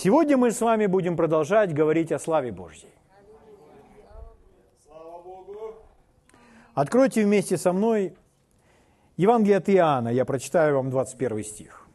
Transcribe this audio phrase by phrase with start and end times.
[0.00, 2.92] Сегодня мы с вами будем продолжать говорить о славе Божьей.
[6.72, 8.16] Откройте вместе со мной
[9.16, 11.88] Евангелие от Иоанна, я прочитаю вам 21 стих.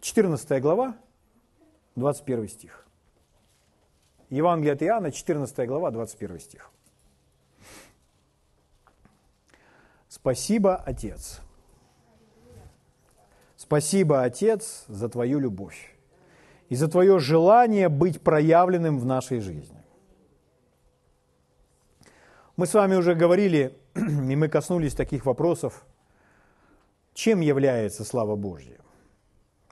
[0.00, 0.96] 14 глава,
[1.96, 2.86] 21 стих.
[4.30, 6.70] Евангелие от Иоанна, 14 глава, 21 стих.
[10.08, 11.42] Спасибо, Отец.
[13.70, 15.94] Спасибо, Отец, за Твою любовь
[16.70, 19.80] и за Твое желание быть проявленным в нашей жизни.
[22.56, 25.86] Мы с вами уже говорили, и мы коснулись таких вопросов,
[27.14, 28.80] чем является слава Божья.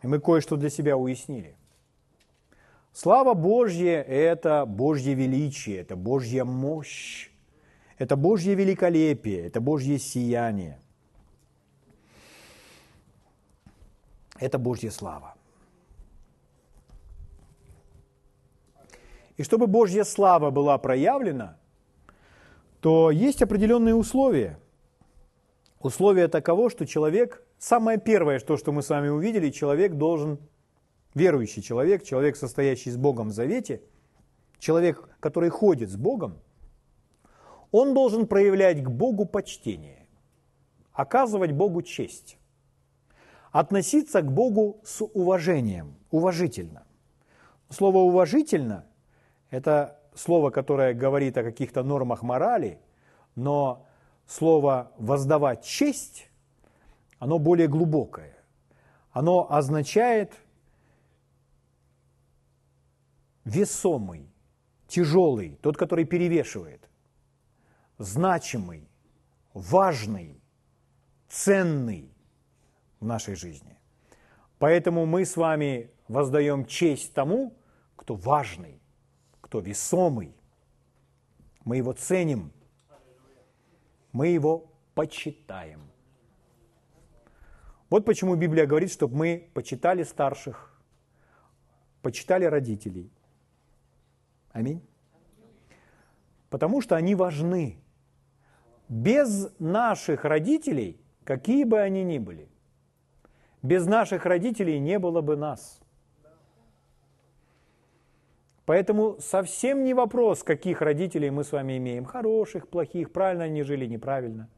[0.05, 1.57] И мы кое-что для себя уяснили.
[2.93, 7.31] Слава Божья– это Божье величие, это Божья мощь,
[7.99, 10.79] это Божье великолепие, это Божье сияние.
[14.41, 15.35] Это Божья слава.
[19.37, 21.59] И чтобы Божья слава была проявлена,
[22.81, 24.59] то есть определенные условия.
[25.81, 30.39] Условия таково, что человек, самое первое, что, что мы с вами увидели, человек должен,
[31.15, 33.83] верующий человек, человек, состоящий с Богом в завете,
[34.59, 36.39] человек, который ходит с Богом,
[37.71, 40.09] он должен проявлять к Богу почтение,
[40.93, 42.38] оказывать Богу честь,
[43.53, 46.85] относиться к Богу с уважением, уважительно.
[47.71, 48.87] Слово «уважительно»–
[49.51, 52.81] это слово, которое говорит о каких-то нормах морали,
[53.35, 53.87] но
[54.27, 56.31] слово «воздавать честь»
[57.19, 58.37] оно более глубокое.
[59.11, 60.33] Оно означает
[63.45, 64.31] весомый,
[64.87, 66.89] тяжелый, тот, который перевешивает
[67.99, 68.89] значимый,
[69.53, 70.41] важный,
[71.29, 72.15] ценный
[73.01, 73.77] в нашей жизни.
[74.59, 77.57] Поэтому мы с вами воздаем честь тому,
[77.97, 78.81] кто важный,
[79.41, 80.35] кто весомый.
[81.65, 82.53] Мы его ценим,
[84.13, 85.81] мы его почитаем.
[87.91, 90.81] Вот почему Библия говорит, чтобы мы почитали старших,
[92.03, 93.11] почитали родителей.
[94.53, 94.83] Аминь.
[96.51, 97.79] Потому что они важны
[98.89, 102.49] без наших родителей, какие бы они ни были,
[103.63, 105.81] без наших родителей не было бы нас.
[108.65, 112.05] Поэтому совсем не вопрос, каких родителей мы с вами имеем.
[112.05, 114.49] Хороших, плохих, правильно они жили, неправильно.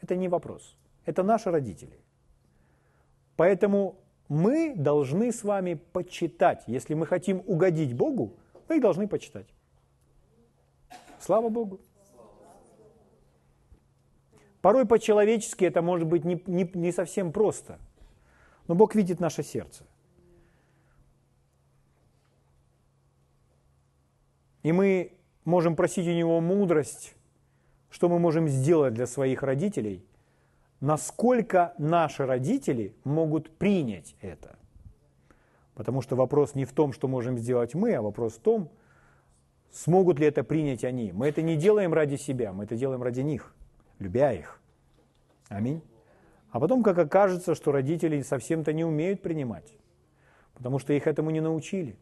[0.00, 0.74] Это не вопрос.
[1.04, 2.00] Это наши родители.
[3.36, 3.96] Поэтому
[4.28, 6.64] мы должны с вами почитать.
[6.66, 8.32] Если мы хотим угодить Богу,
[8.68, 9.46] мы их должны почитать.
[11.20, 11.80] Слава Богу.
[14.62, 17.78] Порой по-человечески это может быть не, не, не совсем просто.
[18.68, 19.84] Но Бог видит наше сердце.
[24.62, 25.12] И мы
[25.44, 27.14] можем просить у Него мудрость,
[27.88, 30.04] что мы можем сделать для своих родителей,
[30.80, 34.58] насколько наши родители могут принять это.
[35.74, 38.70] Потому что вопрос не в том, что можем сделать мы, а вопрос в том,
[39.70, 41.12] смогут ли это принять они.
[41.12, 43.54] Мы это не делаем ради себя, мы это делаем ради них
[43.98, 44.60] любя их.
[45.48, 45.82] Аминь.
[46.56, 49.76] А потом, как окажется, что родители совсем-то не умеют принимать,
[50.54, 51.98] потому что их этому не научили.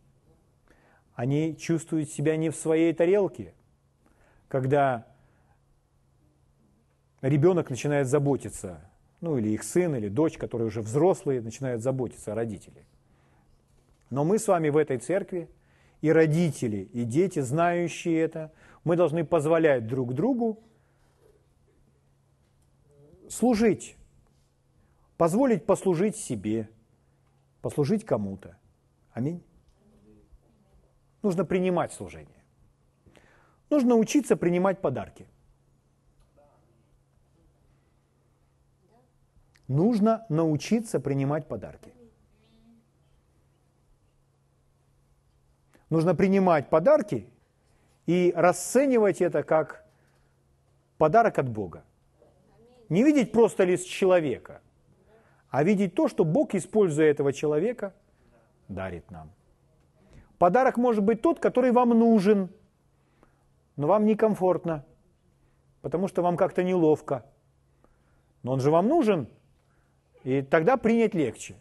[1.16, 3.52] Они чувствуют себя не в своей тарелке,
[4.46, 5.08] когда
[7.20, 8.88] ребенок начинает заботиться,
[9.20, 12.84] ну или их сын, или дочь, которые уже взрослые, начинают заботиться о родителях.
[14.08, 15.48] Но мы с вами в этой церкви,
[16.00, 18.52] и родители, и дети, знающие это,
[18.84, 20.62] мы должны позволять друг другу
[23.28, 23.96] служить,
[25.24, 26.68] позволить послужить себе,
[27.62, 28.58] послужить кому-то.
[29.14, 29.42] Аминь.
[31.22, 32.44] Нужно принимать служение.
[33.70, 35.26] Нужно учиться принимать подарки.
[39.66, 41.94] Нужно научиться принимать подарки.
[45.88, 47.26] Нужно принимать подарки
[48.04, 49.86] и расценивать это как
[50.98, 51.82] подарок от Бога.
[52.90, 54.60] Не видеть просто лист человека,
[55.54, 57.94] а видеть то, что Бог, используя этого человека,
[58.66, 59.30] дарит нам.
[60.36, 62.48] Подарок может быть тот, который вам нужен,
[63.76, 64.84] но вам некомфортно,
[65.80, 67.24] потому что вам как-то неловко.
[68.42, 69.28] Но он же вам нужен,
[70.24, 71.54] и тогда принять легче.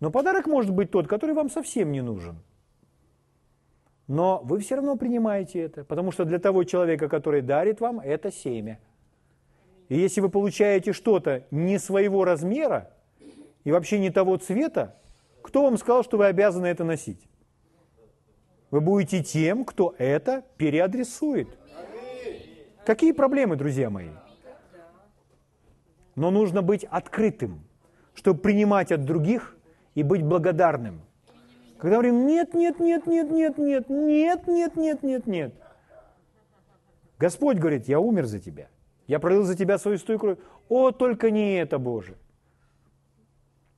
[0.00, 2.42] Но подарок может быть тот, который вам совсем не нужен.
[4.08, 8.32] Но вы все равно принимаете это, потому что для того человека, который дарит вам, это
[8.32, 8.80] семя–
[9.88, 12.93] и если вы получаете что-то не своего размера,
[13.64, 14.96] и вообще не того цвета,
[15.42, 17.28] кто вам сказал, что вы обязаны это носить?
[18.70, 21.48] Вы будете тем, кто это переадресует.
[22.86, 24.10] Какие проблемы, друзья мои?
[26.14, 27.64] Но нужно быть открытым,
[28.14, 29.56] чтобы принимать от других
[29.94, 31.02] и быть благодарным.
[31.78, 35.54] Когда говорим, нет, нет, нет, нет, нет, нет, нет, нет, нет, нет, нет.
[37.18, 38.68] Господь говорит, я умер за тебя.
[39.06, 40.38] Я пролил за тебя свою стойку кровь.
[40.68, 42.16] О, только не это, Боже.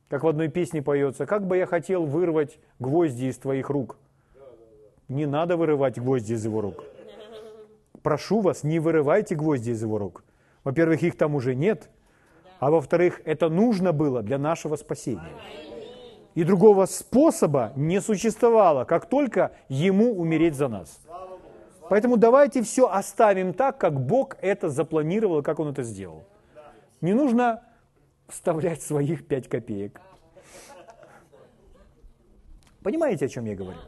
[0.08, 3.96] Как в одной песне поется, как бы я хотел вырвать гвозди из твоих рук.
[5.08, 6.84] Не надо вырывать гвозди из его рук.
[8.02, 10.22] Прошу вас, не вырывайте гвозди из его рук.
[10.62, 11.90] Во-первых, их там уже нет,
[12.60, 15.34] а во-вторых, это нужно было для нашего спасения.
[16.34, 21.00] И другого способа не существовало, как только ему умереть за нас.
[21.88, 26.24] Поэтому давайте все оставим так, как Бог это запланировал, как Он это сделал.
[27.00, 27.62] Не нужно
[28.28, 30.00] вставлять своих пять копеек.
[32.82, 33.78] Понимаете, о чем я говорю?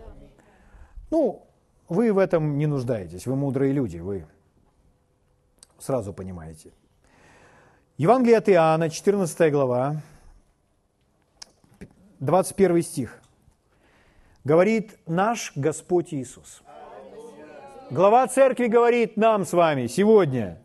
[1.11, 1.47] Ну,
[1.89, 4.27] вы в этом не нуждаетесь, вы мудрые люди, вы
[5.79, 6.73] сразу понимаете.
[7.97, 10.03] Евангелие от Иоанна, 14 глава,
[12.21, 13.21] 21 стих.
[14.45, 16.63] Говорит наш Господь Иисус.
[17.91, 20.61] Глава церкви говорит нам с вами сегодня,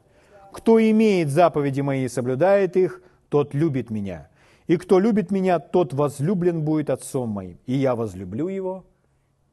[0.51, 3.01] кто имеет заповеди мои и соблюдает их,
[3.33, 4.27] тот любит меня.
[4.67, 7.57] И кто любит меня, тот возлюблен будет отцом моим.
[7.65, 8.85] И я возлюблю его,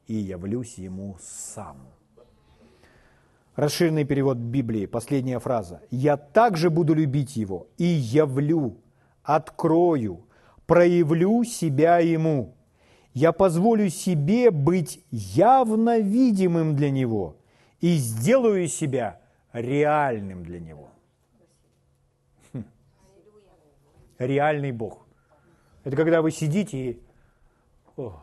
[0.06, 1.79] и явлюсь ему сам.
[3.56, 5.81] Расширенный перевод Библии, последняя фраза.
[5.91, 8.77] «Я также буду любить его и явлю,
[9.23, 10.26] открою,
[10.67, 12.55] проявлю себя ему.
[13.15, 17.38] Я позволю себе быть явно видимым для него
[17.81, 19.21] и сделаю себя
[19.55, 20.91] реальным для него».
[24.26, 25.06] Реальный Бог.
[25.82, 27.02] Это когда вы сидите и
[27.96, 28.22] о,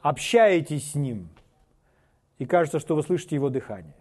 [0.00, 1.28] общаетесь с Ним,
[2.38, 3.96] и кажется, что вы слышите Его дыхание.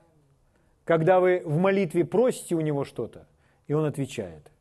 [0.83, 3.27] Когда вы в молитве просите у Него что-то,
[3.67, 4.51] и Он отвечает.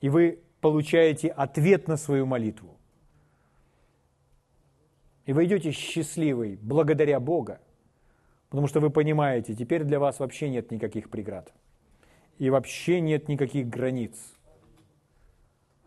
[0.00, 2.76] И вы получаете ответ на свою молитву.
[5.26, 7.60] И вы идете счастливый благодаря Бога,
[8.48, 11.52] потому что вы понимаете, теперь для вас вообще нет никаких преград
[12.40, 14.16] и вообще нет никаких границ.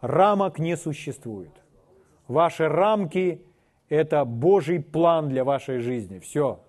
[0.01, 1.49] Рамок не существует.
[2.27, 3.41] Ваши рамки–
[3.89, 6.19] это Божий план для вашей жизни.
[6.19, 6.59] Все.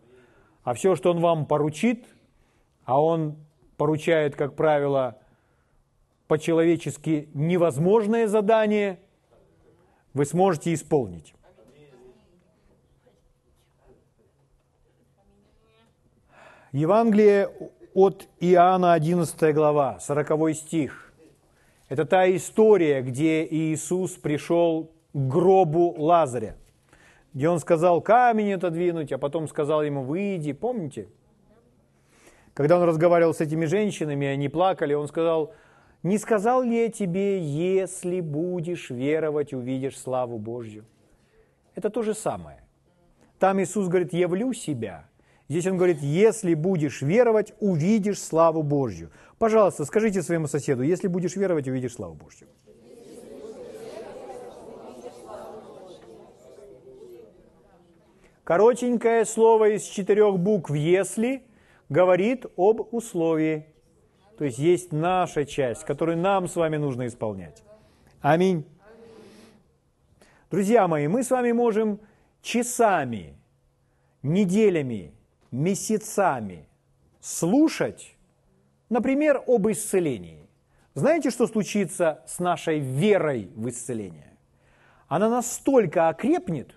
[0.63, 2.07] А все, что Он вам поручит,
[2.87, 3.37] а Он
[3.77, 5.19] поручает, как правило,
[6.29, 9.01] по-человечески невозможное задание,
[10.15, 11.35] вы сможете исполнить.
[16.73, 17.51] Евангелие
[17.95, 21.13] от Иоанна 11 глава, 40 стих.
[21.89, 26.57] Это та история, где Иисус пришел к гробу Лазаря,
[27.33, 31.09] где он сказал камень отодвинуть, а потом сказал ему выйди, помните?
[32.53, 35.55] Когда он разговаривал с этими женщинами, они плакали, он сказал,
[36.03, 40.85] не сказал ли я тебе, если будешь веровать, увидишь славу Божью?
[41.77, 42.61] Это то же самое.
[43.39, 45.09] Там Иисус говорит, явлю себя–
[45.49, 49.11] Здесь он говорит, если будешь веровать, увидишь славу Божью.
[49.39, 52.49] Пожалуйста, скажите своему соседу, если будешь веровать, увидишь славу Божью.
[58.45, 61.43] Коротенькое слово из четырех букв «если»
[61.89, 63.67] говорит об условии.
[64.37, 67.63] То есть есть наша часть, которую нам с вами нужно исполнять.
[68.21, 68.67] Аминь.
[70.51, 72.01] Друзья мои, мы с вами можем
[72.43, 73.35] часами,
[74.23, 75.15] неделями,
[75.55, 76.69] месяцами
[77.21, 78.17] слушать,
[78.91, 80.49] например, об исцелении.
[80.95, 84.37] Знаете, что случится с нашей верой в исцеление?
[85.07, 86.77] Она настолько окрепнет,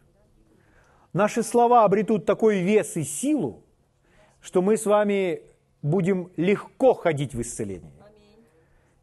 [1.14, 3.64] наши слова обретут такой вес и силу,
[4.42, 5.42] что мы с вами
[5.82, 7.92] будем легко ходить в исцелении.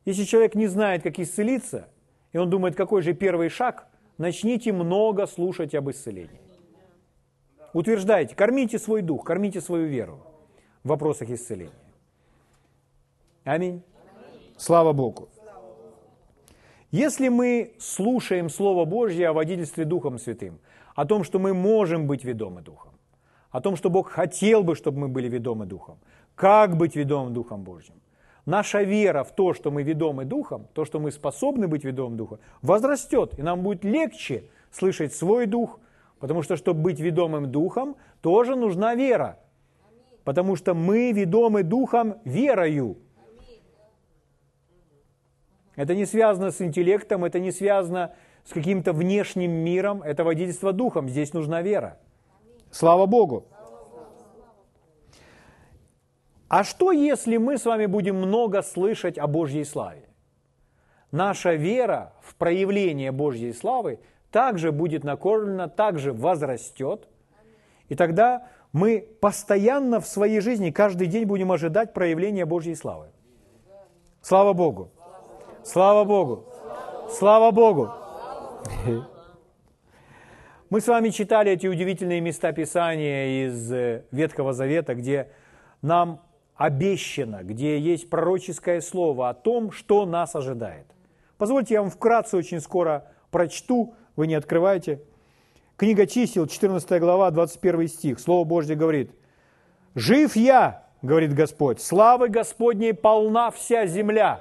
[0.05, 1.89] Если человек не знает, как исцелиться,
[2.33, 3.89] и он думает, какой же первый шаг,
[4.19, 6.44] начните много слушать об исцелении
[7.75, 10.21] утверждайте, кормите свой дух, кормите свою веру
[10.83, 11.73] в вопросах исцеления.
[13.45, 13.83] Аминь.
[14.57, 15.29] Слава Богу.
[16.91, 20.61] Если мы слушаем Слово Божье о водительстве Духом Святым,
[20.95, 22.93] о том, что мы можем быть ведомы Духом,
[23.51, 25.99] о том, что Бог хотел бы, чтобы мы были ведомы Духом,
[26.37, 27.97] как быть ведомым Духом Божьим,
[28.47, 32.39] наша вера в то, что мы ведомы Духом, то, что мы способны быть ведомым Духом,
[32.63, 35.81] возрастет, и нам будет легче слышать свой Дух,
[36.25, 39.39] Потому что, чтобы быть ведомым духом, тоже нужна вера.
[40.25, 42.97] Потому что мы ведомы духом верою.
[45.77, 51.11] Это не связано с интеллектом, это не связано с каким-то внешним миром, это водительство духом.
[51.11, 51.99] Здесь нужна вера.
[52.71, 53.45] Слава Богу.
[56.49, 60.09] А что, если мы с вами будем много слышать о Божьей славе?
[61.13, 64.01] Наша вера в проявление Божьей славы
[64.35, 67.07] также будет накормлена, также возрастет.
[67.89, 73.07] И тогда мы постоянно в своей жизни, каждый день будем ожидать проявления Божьей славы.
[74.23, 74.91] Слава Богу!
[75.63, 76.47] Слава Богу!
[77.11, 77.93] Слава Богу!
[80.71, 85.29] Мы с вами читали эти удивительные места Писания из э, Ветхого Завета, где
[85.81, 86.21] нам
[86.57, 90.87] обещано, где есть пророческое слово о том, что нас ожидает.
[91.39, 95.01] Позвольте я вам вкратце очень скоро прочту, вы не открывайте.
[95.77, 98.21] Книга чисел, 14 глава, 21 стих.
[98.21, 99.11] Слово Божье говорит,
[99.95, 104.41] «Жив я,— говорит Господь,— славы Господней полна вся земля».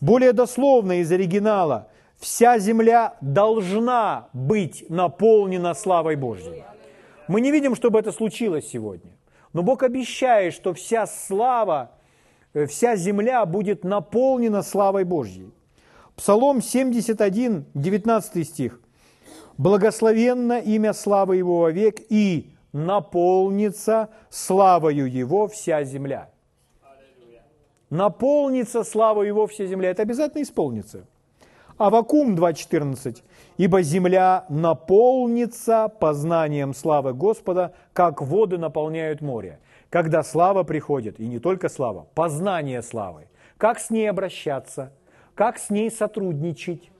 [0.00, 6.64] Более дословно из оригинала, вся земля должна быть наполнена славой Божьей.
[7.26, 9.12] Мы не видим, чтобы это случилось сегодня.
[9.52, 11.90] Но Бог обещает, что вся слава,
[12.54, 15.52] э, вся земля будет наполнена славой Божьей.
[16.18, 18.80] Псалом 71, 19 стих.
[19.56, 26.28] «Благословенно имя славы Его вовек, и наполнится славою Его вся земля».
[27.88, 29.90] Наполнится славой Его вся земля.
[29.90, 31.06] Это обязательно исполнится.
[31.76, 33.22] Авакум 2.14.
[33.56, 39.60] «Ибо земля наполнится познанием славы Господа, как воды наполняют море».
[39.88, 43.28] Когда слава приходит, и не только слава, познание славы.
[43.56, 44.92] Как с ней обращаться,
[45.38, 46.90] как с ней сотрудничать,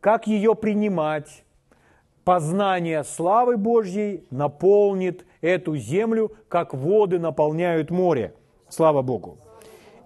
[0.00, 1.44] как ее принимать.
[2.24, 8.34] Познание славы Божьей наполнит эту землю, как воды наполняют море.
[8.68, 9.38] Слава Богу.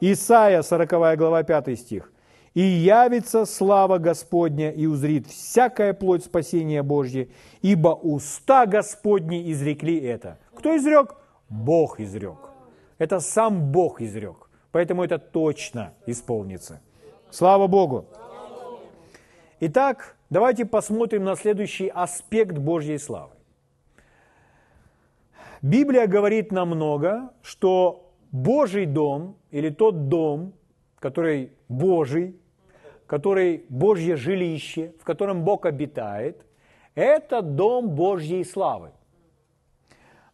[0.00, 2.12] Исайя, 40 глава, 5 стих
[2.54, 7.28] и явится слава Господня, и узрит всякая плоть спасения Божье,
[7.60, 10.38] ибо уста Господни изрекли это.
[10.54, 11.16] Кто изрек?
[11.48, 12.50] Бог изрек.
[12.98, 14.48] Это сам Бог изрек.
[14.70, 16.80] Поэтому это точно исполнится.
[17.32, 18.06] Слава Богу!
[19.60, 23.30] Итак, давайте посмотрим на следующий аспект Божьей славы.
[25.62, 30.54] Библия говорит нам много, что Божий дом или тот дом,
[30.98, 32.34] который Божий,
[33.06, 36.44] который Божье жилище, в котором Бог обитает,
[36.96, 38.90] это дом Божьей славы.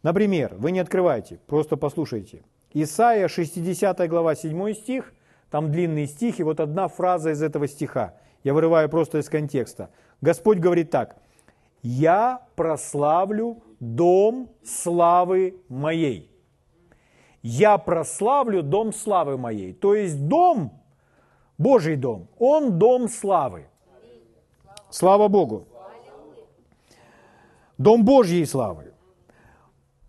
[0.03, 2.43] Например, вы не открывайте, просто послушайте.
[2.73, 5.13] Исайя 60 глава 7 стих,
[5.51, 8.15] там длинный стих, и вот одна фраза из этого стиха.
[8.43, 9.91] Я вырываю просто из контекста.
[10.21, 11.17] Господь говорит так.
[11.83, 16.31] «Я прославлю дом славы моей».
[17.43, 19.73] «Я прославлю дом славы моей».
[19.73, 20.73] То есть дом
[21.59, 23.67] Божий дом, он дом славы.
[24.91, 25.67] Слава Богу.
[27.79, 28.93] Дом Божьей славы.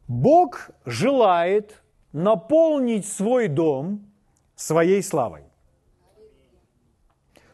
[0.07, 4.06] Бог желает наполнить свой дом
[4.57, 5.43] своей славой.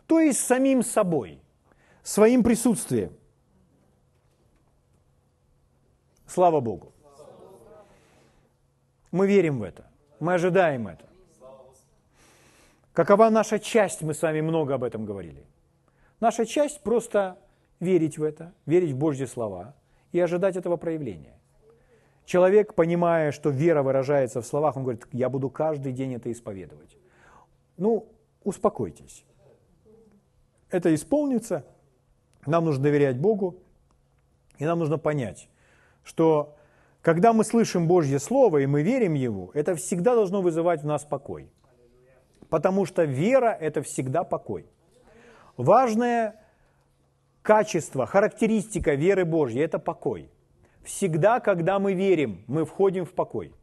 [0.07, 1.41] То есть самим собой,
[2.01, 3.15] своим присутствием.
[6.25, 6.91] Слава Богу.
[9.11, 9.85] Мы верим в это,
[10.19, 11.05] мы ожидаем это.
[12.93, 15.45] Какова наша часть, мы с вами много об этом говорили.
[16.19, 17.37] Наша часть просто
[17.79, 19.75] верить в это, верить в Божьи слова
[20.11, 21.37] и ожидать этого проявления.
[22.25, 26.97] Человек, понимая, что вера выражается в словах, он говорит, я буду каждый день это исповедовать.
[27.77, 28.07] Ну,
[28.43, 29.25] успокойтесь.
[30.69, 31.65] Это исполнится,
[32.45, 33.57] нам нужно доверять Богу,
[34.57, 35.49] и нам нужно понять,
[36.03, 36.55] что
[37.01, 41.03] когда мы слышим Божье Слово и мы верим Ему, это всегда должно вызывать в нас
[41.03, 41.49] покой–
[42.53, 44.67] потому что вера– это всегда покой.
[45.57, 46.39] Важное
[47.41, 50.29] качество, характеристика веры Божьей– это покой.
[50.83, 53.53] Всегда, когда мы верим, мы входим в покой.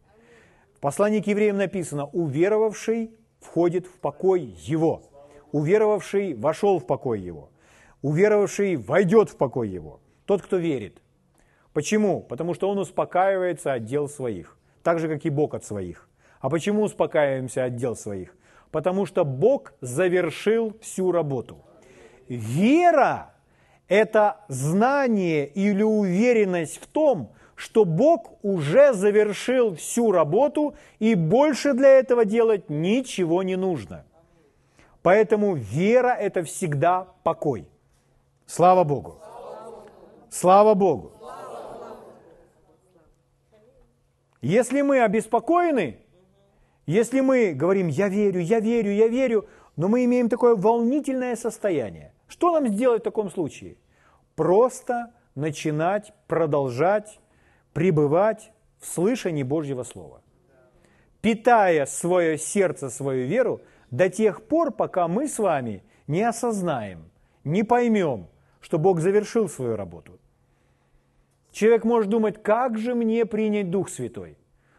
[0.74, 3.10] В послании к евреям написано «уверовавший
[3.40, 5.02] входит в покой его».
[5.52, 7.50] Уверовавший вошел в покой его.
[8.02, 10.00] Уверовавший войдет в покой его.
[10.24, 11.02] Тот, кто верит.
[11.72, 12.22] Почему?
[12.22, 16.08] Потому что он успокаивается от дел своих, так же, как и Бог от своих.
[16.40, 18.34] А почему успокаиваемся от дел своих?
[18.70, 21.64] потому что Бог завершил всю работу.
[22.28, 23.34] Вера–
[23.90, 31.98] это знание или уверенность в том, что Бог уже завершил всю работу и больше для
[31.98, 34.06] этого делать ничего не нужно.
[35.02, 37.66] Поэтому вера– это всегда покой.
[38.46, 39.18] Слава Богу!
[40.30, 41.12] Слава Богу!
[44.40, 45.98] Если мы обеспокоены,
[46.86, 52.12] если мы говорим «я верю, я верю, я верю», Но мы имеем такое волнительное состояние.
[52.30, 53.76] Что нам сделать в таком случае?
[54.36, 57.18] Просто начинать, продолжать,
[57.72, 60.22] пребывать в слышании Божьего Слова.
[61.20, 63.60] Питая свое сердце, свою веру
[63.90, 67.10] до тех пор, пока мы с вами не осознаем,
[67.42, 68.28] не поймем,
[68.60, 70.20] что Бог завершил свою работу.
[71.50, 74.38] Человек может думать, как же мне принять Дух Святой?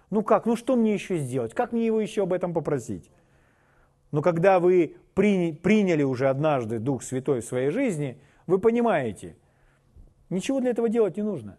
[0.09, 1.53] Ну как, ну что мне еще сделать?
[1.53, 3.11] Как мне его еще об этом попросить?
[4.11, 9.35] Но когда вы приняли уже однажды Дух Святой в своей жизни, вы понимаете,
[10.29, 11.57] ничего для этого делать не нужно.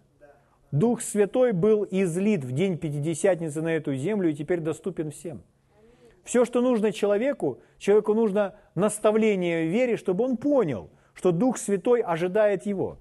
[0.71, 5.43] Дух Святой был излит в день Пятидесятницы на эту землю и теперь доступен всем.
[6.25, 12.01] Все, что нужно человеку, человеку нужно наставление в вере, чтобы он понял, что Дух Святой
[12.01, 12.99] ожидает его.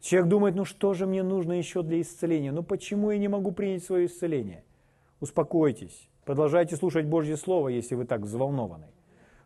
[0.00, 2.50] Человек думает, ну что же мне нужно еще для исцеления?
[2.50, 4.64] Ну почему я не могу принять свое исцеление?
[5.20, 8.86] Успокойтесь, продолжайте слушать Божье Слово, если вы так взволнованы.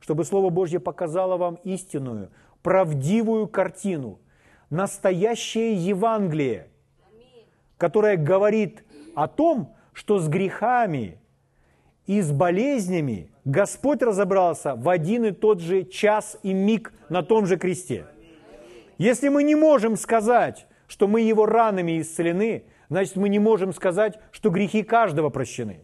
[0.01, 2.31] Чтобы Слово Божье показало вам истинную,
[2.63, 4.19] правдивую картину,
[4.71, 6.69] настоящее Евангелие,
[7.77, 11.19] которое говорит о том, что с грехами
[12.07, 17.47] и с болезнями Господь разобрался в один и тот же час и миг на том
[17.47, 18.07] же кресте–
[18.99, 24.19] если мы не можем сказать, что мы его ранами исцелены, значит мы не можем сказать,
[24.31, 25.81] что грехи каждого прощены.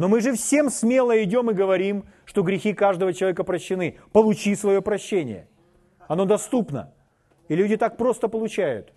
[0.00, 3.98] Но мы же всем смело идем и говорим, что грехи каждого человека прощены.
[4.12, 5.46] Получи свое прощение.
[6.08, 6.92] Оно доступно.
[7.48, 8.92] И люди так просто получают.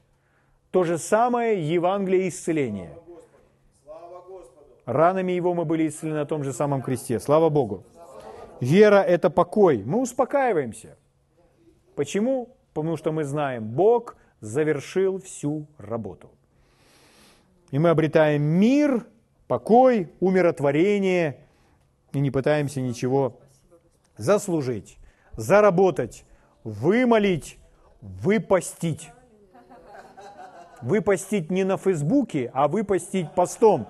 [0.72, 2.98] То же самое Евангелие исцеления.
[4.86, 7.20] Ранами его мы были исцелены на том же самом кресте.
[7.20, 7.84] Слава Богу.
[8.62, 9.84] Вера– это покой.
[9.86, 10.98] Мы успокаиваемся.
[11.96, 12.56] Почему?
[12.74, 16.30] потому что мы знаем, Бог завершил всю работу.
[17.72, 19.06] И мы обретаем мир,
[19.54, 21.38] покой, умиротворение,
[22.12, 23.40] и не пытаемся ничего
[24.18, 24.98] заслужить,
[25.34, 26.26] заработать,
[26.64, 27.60] вымолить,
[28.02, 29.12] выпостить.
[30.82, 33.88] Выпостить не на Фейсбуке, а выпостить постом.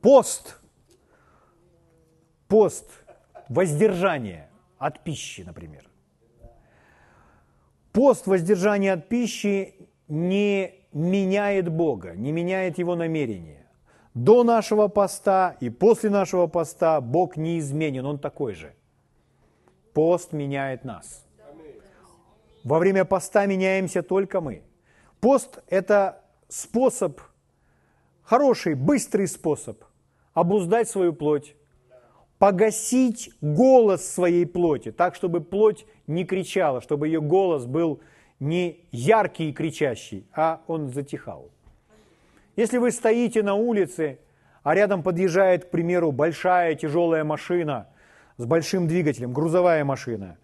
[0.00, 0.60] Пост.
[2.48, 2.90] Пост
[3.48, 5.88] воздержание от пищи, например.
[7.92, 9.75] Пост воздержания от пищи
[10.08, 13.66] не меняет Бога, не меняет Его намерения.
[14.14, 18.74] До нашего поста и после нашего поста Бог не изменен, Он такой же.
[19.92, 21.26] Пост меняет нас.
[22.64, 24.62] Во время поста меняемся только мы.
[25.20, 27.20] Пост– это способ,
[28.22, 29.82] хороший, быстрый способ
[30.34, 31.56] обуздать свою плоть,
[32.38, 38.00] погасить голос своей плоти, так, чтобы плоть не кричала, чтобы ее голос был
[38.40, 41.50] не яркий и кричащий, а он затихал.
[42.56, 44.18] Если вы стоите на улице,
[44.62, 47.88] а рядом подъезжает, к примеру, большая тяжелая машина
[48.36, 50.38] с большим двигателем, грузовая машина,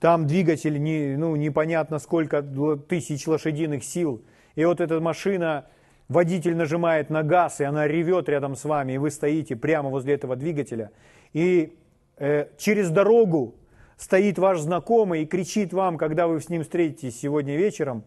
[0.00, 2.42] там двигатель не, ну, непонятно сколько
[2.88, 4.22] тысяч лошадиных сил,
[4.54, 5.66] и вот эта машина,
[6.08, 10.14] водитель нажимает на газ, и она ревет рядом с вами, и вы стоите прямо возле
[10.14, 10.90] этого двигателя–
[11.32, 11.76] и
[12.16, 13.54] э, через дорогу
[13.98, 18.04] стоит ваш знакомый и кричит вам, когда вы с ним встретитесь сегодня вечером,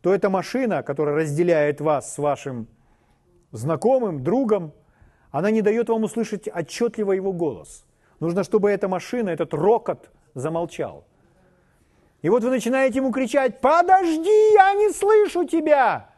[0.00, 2.68] то эта машина, которая разделяет вас с вашим
[3.50, 4.72] знакомым, другом,
[5.30, 7.84] она не дает вам услышать отчетливо его голос.
[8.20, 11.04] Нужно, чтобы эта машина, этот рокот замолчал.
[12.22, 16.10] И вот вы начинаете ему кричать, подожди, я не слышу тебя.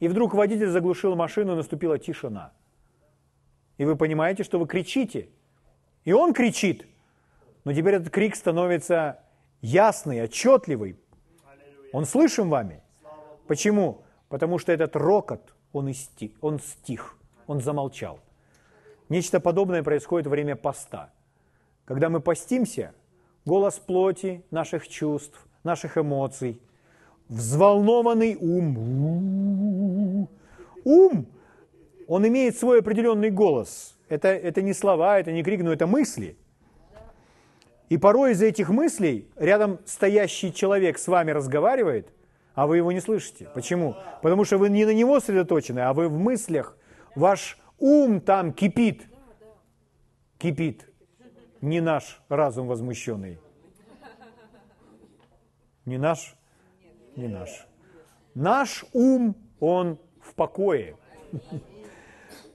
[0.00, 2.52] И вдруг водитель заглушил машину, наступила тишина
[3.80, 5.30] и вы понимаете, что вы кричите.
[6.04, 6.86] И он кричит,
[7.64, 9.20] но теперь этот крик становится
[9.60, 10.96] ясный, отчетливый.
[11.92, 12.82] Он слышим вами.
[13.46, 14.02] Почему?
[14.28, 18.20] Потому что этот рокот, он, исти, он стих, он замолчал.
[19.08, 21.10] Нечто подобное происходит во время поста.
[21.84, 22.94] Когда мы постимся,
[23.44, 26.60] голос плоти, наших чувств, наших эмоций,
[27.28, 30.28] взволнованный ум,
[30.84, 31.26] ум
[32.06, 33.96] он имеет свой определенный голос.
[34.08, 36.36] Это, это не слова, это не крик, но это мысли.
[37.90, 42.14] И порой из этих мыслей рядом стоящий человек с вами разговаривает,
[42.54, 43.48] а вы его не слышите.
[43.52, 43.96] Почему?
[44.22, 46.78] Потому что вы не на него сосредоточены, а вы в мыслях.
[47.16, 49.08] Ваш ум там кипит.
[50.38, 50.88] Кипит.
[51.60, 53.40] Не наш разум возмущенный.
[55.84, 56.36] Не наш?
[57.16, 57.66] Не наш.
[58.34, 60.96] Наш ум, он в покое.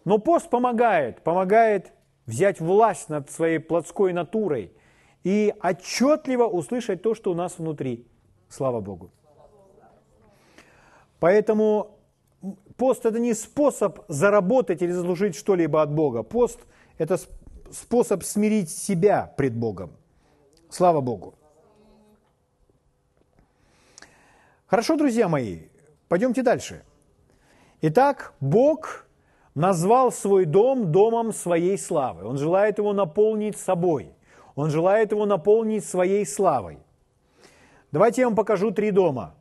[0.06, 1.91] Но пост помогает, помогает
[2.26, 4.71] взять власть над своей плотской натурой
[5.25, 8.05] и отчетливо услышать то, что у нас внутри.
[8.47, 9.11] Слава Богу.
[11.19, 11.95] Поэтому
[12.77, 16.23] Пост– это не способ заработать или заслужить что-либо от Бога.
[16.23, 16.59] Пост–
[16.97, 17.17] это
[17.71, 19.91] способ смирить себя пред Богом.
[20.69, 21.35] Слава Богу.
[24.67, 25.69] Хорошо, друзья мои,
[26.07, 26.83] пойдемте дальше.
[27.81, 29.05] Итак, Бог
[29.53, 32.25] назвал свой дом домом своей славы.
[32.25, 34.14] Он желает его наполнить собой.
[34.56, 36.80] Он желает его наполнить своей славой.
[37.91, 39.36] Давайте я вам покажу три дома.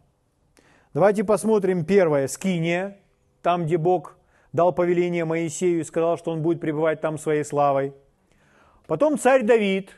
[0.93, 2.99] Давайте посмотрим первое– Скиния,
[3.43, 4.17] там, где Бог
[4.53, 7.95] дал повеление Моисею и сказал, что он будет пребывать там своей славой.
[8.87, 9.91] Потом царь Давид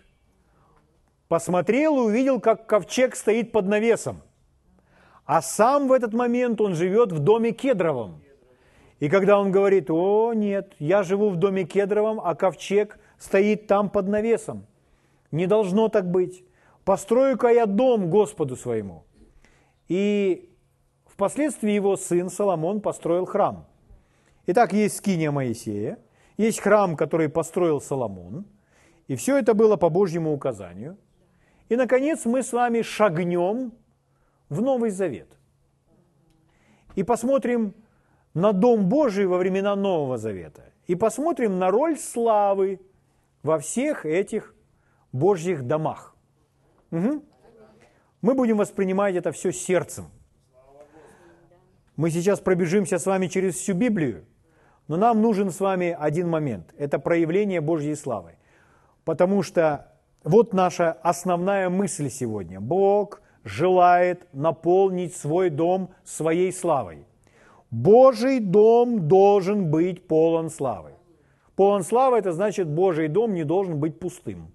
[1.28, 4.22] посмотрел и увидел, как ковчег стоит под навесом.
[5.24, 8.22] А сам в этот момент он живет в доме кедровом.
[9.00, 13.90] И когда он говорит, о нет, я живу в доме кедровом, а ковчег стоит там
[13.90, 14.66] под навесом.
[15.30, 16.44] Не должно так быть.
[16.84, 19.04] Построю-ка я дом Господу своему.
[19.88, 20.50] И
[21.06, 23.66] впоследствии его сын Соломон построил храм.
[24.46, 25.98] Итак, есть скиния Моисея,
[26.36, 28.46] есть храм, который построил Соломон,
[29.08, 30.96] и все это было по Божьему указанию.
[31.68, 33.72] И, наконец, мы с вами шагнем
[34.48, 35.28] в Новый Завет.
[36.94, 37.74] И посмотрим
[38.34, 40.72] на Дом Божий во времена Нового Завета.
[40.86, 42.80] И посмотрим на роль славы
[43.42, 44.54] во всех этих
[45.18, 46.14] Божьих домах.
[46.90, 47.22] Угу.
[48.22, 50.06] Мы будем воспринимать это все сердцем.
[51.96, 54.24] Мы сейчас пробежимся с вами через всю Библию,
[54.88, 56.74] но нам нужен с вами один момент.
[56.76, 58.36] Это проявление Божьей славы.
[59.04, 59.92] Потому что
[60.24, 62.60] вот наша основная мысль сегодня.
[62.60, 67.06] Бог желает наполнить свой дом своей славой.
[67.70, 70.92] Божий дом должен быть полон славы.
[71.54, 74.52] Полон славы– это значит, Божий дом не должен быть пустым.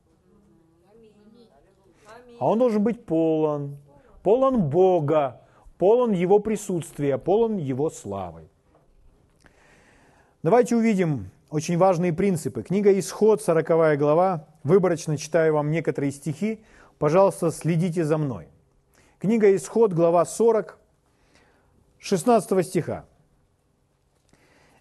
[2.41, 3.77] А он должен быть полон,
[4.23, 5.41] полон Бога,
[5.77, 8.49] полон Его присутствия, полон Его славы.
[10.41, 12.63] Давайте увидим очень важные принципы.
[12.63, 14.47] Книга «Исход», 40 глава.
[14.63, 16.63] Выборочно читаю вам некоторые стихи.
[16.97, 18.47] Пожалуйста, следите за мной.
[19.19, 20.79] Книга Исход, глава 40,
[21.99, 23.05] 16 стиха.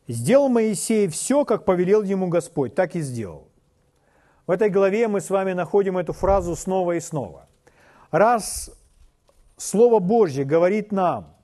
[0.09, 3.49] «Сделал Моисей все, как повелел ему Господь, так и сделал».
[4.47, 7.50] В этой главе мы с вами находим эту фразу снова и снова.
[8.11, 8.71] Раз
[9.57, 11.37] Слово Божье говорит нам,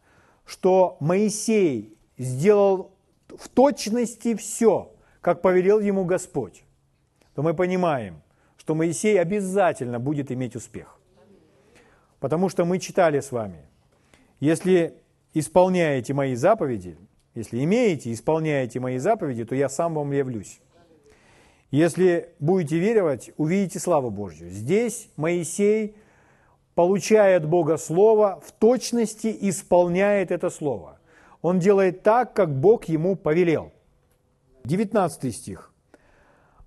[0.45, 2.93] что Моисей сделал
[3.29, 6.65] в точности все, как повелел ему Господь,
[7.35, 8.23] то мы понимаем,
[8.57, 10.99] что Моисей обязательно будет иметь успех.
[12.21, 13.67] Потому что мы читали с вами,
[14.41, 14.95] если
[15.35, 16.97] исполняете мои заповеди,
[17.35, 20.61] если имеете, исполняете мои заповеди, то я сам вам явлюсь.
[21.71, 24.49] Если будете веровать, увидите славу Божью.
[24.49, 25.97] Здесь Моисей
[26.77, 30.99] получает Бога Слово, в точности исполняет это Слово.
[31.41, 33.73] Он делает так, как Бог ему повелел.
[34.65, 35.73] 19 стих.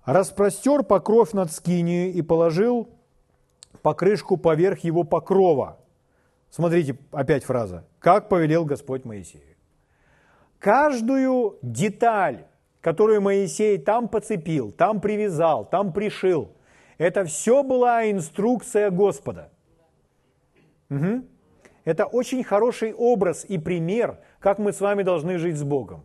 [0.04, 2.88] «Распростер покров над скинию и положил
[3.82, 5.78] покрышку поверх его покрова.
[6.50, 7.84] Смотрите, опять фраза.
[8.00, 9.44] Как повелел Господь Моисею.
[10.58, 12.46] Каждую деталь,
[12.80, 16.50] которую Моисей там поцепил, там привязал, там пришил,
[16.98, 19.52] это все была инструкция Господа.
[20.90, 21.24] Угу.
[21.84, 26.04] Это очень хороший образ и пример, как мы с вами должны жить с Богом.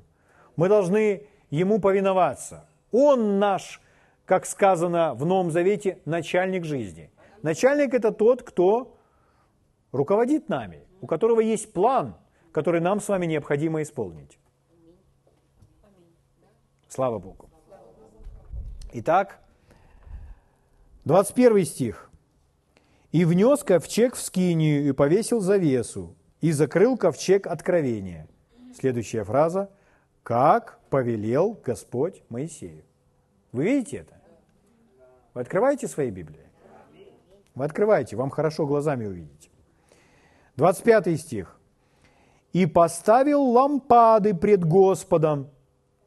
[0.55, 2.67] Мы должны Ему повиноваться.
[2.91, 3.81] Он наш,
[4.25, 7.11] как сказано в Новом Завете, начальник жизни.
[7.43, 8.97] Начальник– это тот, кто
[9.91, 12.15] руководит нами, у которого есть план,
[12.51, 14.39] который нам с вами необходимо исполнить.
[16.87, 17.49] Слава Богу.
[18.93, 19.39] Итак,
[21.05, 22.09] 21 стих.
[23.15, 28.27] «И внес ковчег в скинию, и повесил завесу, и закрыл ковчег откровения».
[28.77, 29.69] Следующая фраза.
[30.21, 32.83] «Как повелел Господь Моисею».
[33.53, 34.15] Вы видите это?
[35.33, 36.45] Вы открываете свои Библии?
[37.55, 39.49] Вы открываете, вам хорошо глазами увидеть.
[40.57, 41.57] 25 стих.
[42.51, 45.49] «И поставил лампады пред Господом».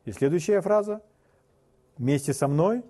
[0.04, 1.00] И следующая фраза.
[1.96, 2.82] Вместе со мной.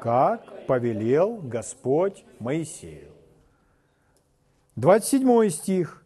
[0.00, 3.19] «Как повелел Господь Моисею».
[4.80, 6.02] 27 стих.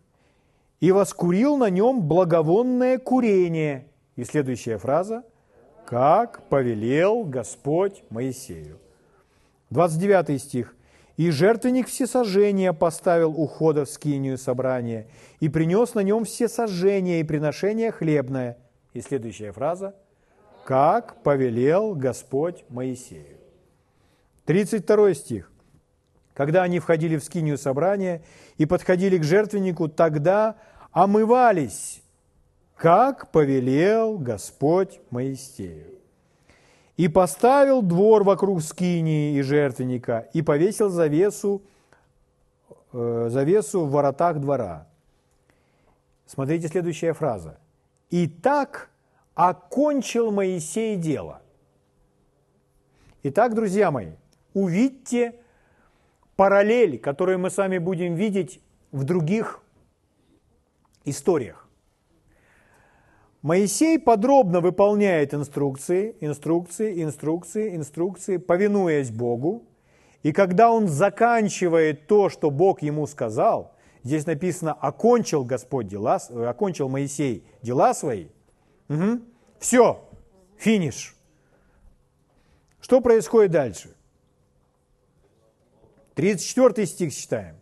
[0.81, 3.87] «И воскурил на нем благовонное курение».
[4.17, 5.23] И следующая фраза.
[5.87, 8.81] «Как повелел Господь Моисею».
[9.71, 10.75] 29 стих.
[11.17, 15.07] И жертвенник всесожжения поставил у входа в скинию собрания,
[15.39, 18.59] и принес на нем всесожжение и приношение хлебное.
[18.93, 19.95] И следующая фраза.
[20.65, 23.39] Как повелел Господь Моисею.
[24.47, 25.54] 32 стих.
[26.35, 28.23] Когда они входили в скинию собрания
[28.59, 30.57] и подходили к жертвеннику, тогда
[30.91, 32.03] омывались
[32.77, 36.01] как повелел Господь Моисею.
[36.97, 41.63] И поставил двор вокруг скинии и жертвенника, и повесил завесу,
[42.93, 44.87] э, завесу в воротах двора.
[46.27, 47.59] Смотрите следующая фраза.
[48.11, 48.91] «И так
[49.35, 51.43] окончил Моисей дело».
[53.25, 54.13] Итак, друзья мои,
[54.53, 55.35] увидьте
[56.37, 58.61] параллель, которую мы с вами будем видеть
[58.93, 59.63] в других
[61.05, 61.69] историях.
[63.43, 69.65] Моисей подробно выполняет инструкции, инструкции, инструкции, инструкции, повинуясь Богу.
[70.23, 76.89] И когда он заканчивает то, что Бог ему сказал, здесь написано «окончил Господь дела, окончил
[76.89, 78.29] Моисей дела свои»,
[78.89, 79.21] угу.
[79.59, 80.03] все,
[80.57, 81.15] финиш.
[82.81, 83.95] Что происходит дальше?
[86.15, 87.57] 34 стих читаем.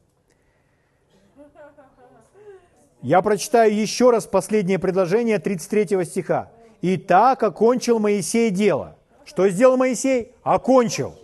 [3.02, 6.50] Я прочитаю еще раз последнее предложение 33 стиха.
[6.82, 8.96] «И так окончил Моисей дело».
[9.24, 10.32] Что сделал Моисей?
[10.42, 11.14] Окончил.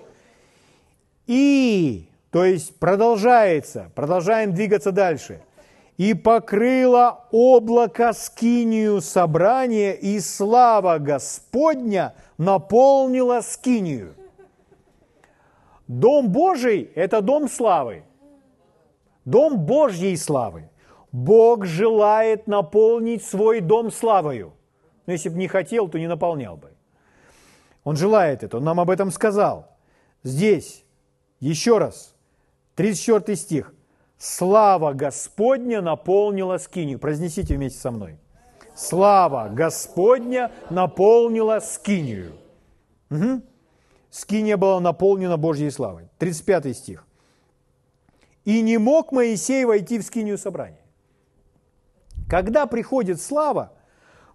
[1.26, 5.40] И, то есть продолжается, продолжаем двигаться дальше.
[5.96, 14.14] «И покрыло облако скинию собрания, и слава Господня наполнила скинию».
[15.88, 18.04] Дом Божий– это дом славы.
[19.24, 20.68] Дом Божьей славы.
[21.12, 24.52] Бог желает наполнить свой дом славою.
[25.06, 26.70] Но если бы не хотел, то не наполнял бы.
[27.84, 29.78] Он желает это, он нам об этом сказал.
[30.22, 30.84] Здесь,
[31.40, 32.14] еще раз,
[32.74, 33.74] 34 стих.
[34.18, 36.98] Слава Господня наполнила скинию.
[36.98, 38.18] Произнесите вместе со мной.
[38.74, 42.32] Слава Господня наполнила скинию.
[43.10, 43.42] Угу.
[44.10, 46.08] Скиния была наполнена Божьей славой.
[46.18, 47.06] 35 стих.
[48.44, 50.80] И не мог Моисей войти в скинию собрания.
[52.28, 53.72] Когда приходит слава,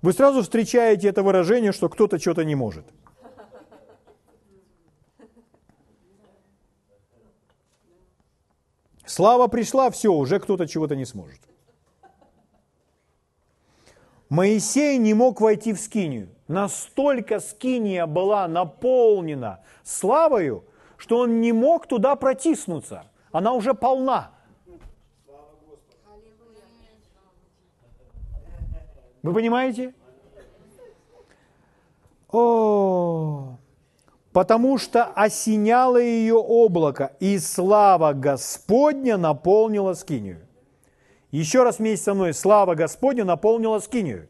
[0.02, 2.86] вы сразу встречаете это выражение, что кто-то что-то не может.
[9.06, 11.40] Слава пришла, все, уже кто-то чего-то не сможет.
[14.34, 16.28] Моисей не мог войти в скинию.
[16.48, 20.64] Настолько скиния была наполнена славою,
[20.98, 23.04] что он не мог туда протиснуться.
[23.32, 24.32] Она уже полна.
[29.22, 29.94] Вы понимаете?
[32.32, 33.58] О,
[34.32, 40.48] потому что осеняло ее облако, и слава Господня наполнила скинию.
[41.34, 42.32] Еще раз вместе со мной.
[42.32, 44.28] Слава Господня наполнила скинию.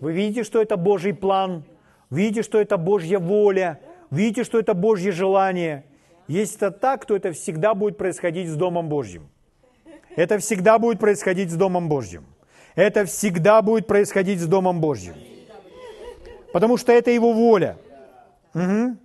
[0.00, 1.64] Вы видите, что это Божий план?
[2.10, 3.80] Видите, что это Божья воля?
[4.10, 5.84] Видите, что это Божье желание?
[6.28, 9.30] Если это так, то это всегда будет происходить с Домом Божьим.
[10.14, 12.26] Это всегда будет происходить с Домом Божьим.
[12.74, 15.14] Это всегда будет происходить с Домом Божьим.
[16.52, 17.78] Потому что это Его воля.
[18.52, 18.96] Угу.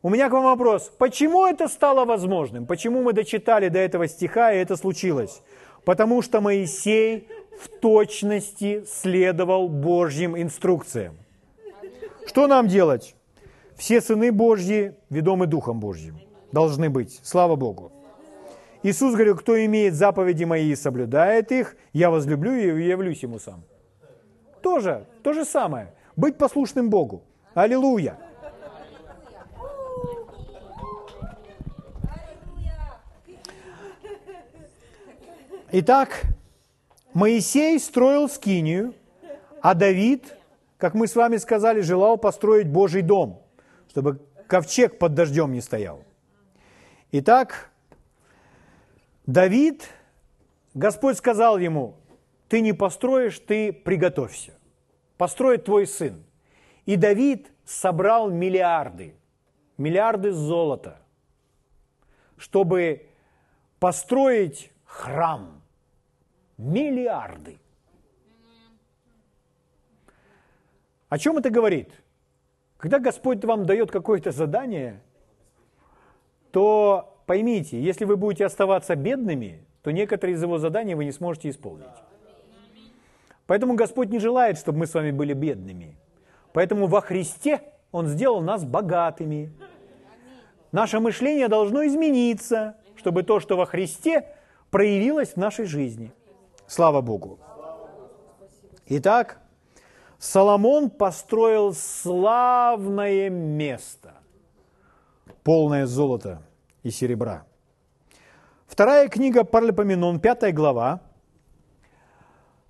[0.00, 0.92] У меня к вам вопрос.
[0.96, 2.66] Почему это стало возможным?
[2.66, 5.42] Почему мы дочитали до этого стиха, и это случилось?
[5.84, 7.26] Потому что Моисей
[7.60, 11.16] в точности следовал Божьим инструкциям.
[12.26, 13.16] Что нам делать?
[13.76, 16.20] Все сыны Божьи, ведомы Духом Божьим,
[16.52, 17.18] должны быть.
[17.24, 17.90] Слава Богу.
[18.84, 23.64] Иисус говорил, кто имеет заповеди мои и соблюдает их, я возлюблю и явлюсь ему сам.
[24.62, 25.92] Тоже, то же самое.
[26.14, 27.24] Быть послушным Богу.
[27.54, 28.16] Аллилуйя.
[35.70, 36.22] Итак,
[37.12, 38.94] Моисей строил скинию,
[39.60, 40.34] а Давид,
[40.78, 43.42] как мы с вами сказали, желал построить Божий дом,
[43.90, 46.04] чтобы ковчег под дождем не стоял.
[47.12, 47.70] Итак,
[49.26, 49.90] Давид,
[50.72, 51.96] Господь сказал ему,
[52.48, 54.54] ты не построишь, ты приготовься.
[55.18, 56.24] Построит твой сын.
[56.86, 59.14] И Давид собрал миллиарды,
[59.76, 60.98] миллиарды золота,
[62.38, 63.06] чтобы
[63.78, 65.57] построить храм.
[66.58, 67.58] Миллиарды.
[71.08, 71.90] О чем это говорит?
[72.76, 75.00] Когда Господь вам дает какое-то задание,
[76.50, 81.50] то Поймите, если вы будете оставаться бедными, то некоторые из его заданий вы не сможете
[81.50, 81.84] исполнить.
[83.46, 85.98] Поэтому Господь не желает, чтобы мы с вами были бедными.
[86.54, 87.60] Поэтому во Христе
[87.92, 89.52] Он сделал нас богатыми.
[90.72, 94.34] Наше мышление должно измениться, чтобы то, что во Христе,
[94.70, 96.12] проявилось в нашей жизни.
[96.68, 97.40] Слава Богу.
[98.86, 99.40] Итак,
[100.18, 104.14] Соломон построил славное место,
[105.42, 106.42] полное золото–
[106.82, 107.44] и серебра.
[108.66, 111.00] Вторая книга Паралипоменон, пятая глава.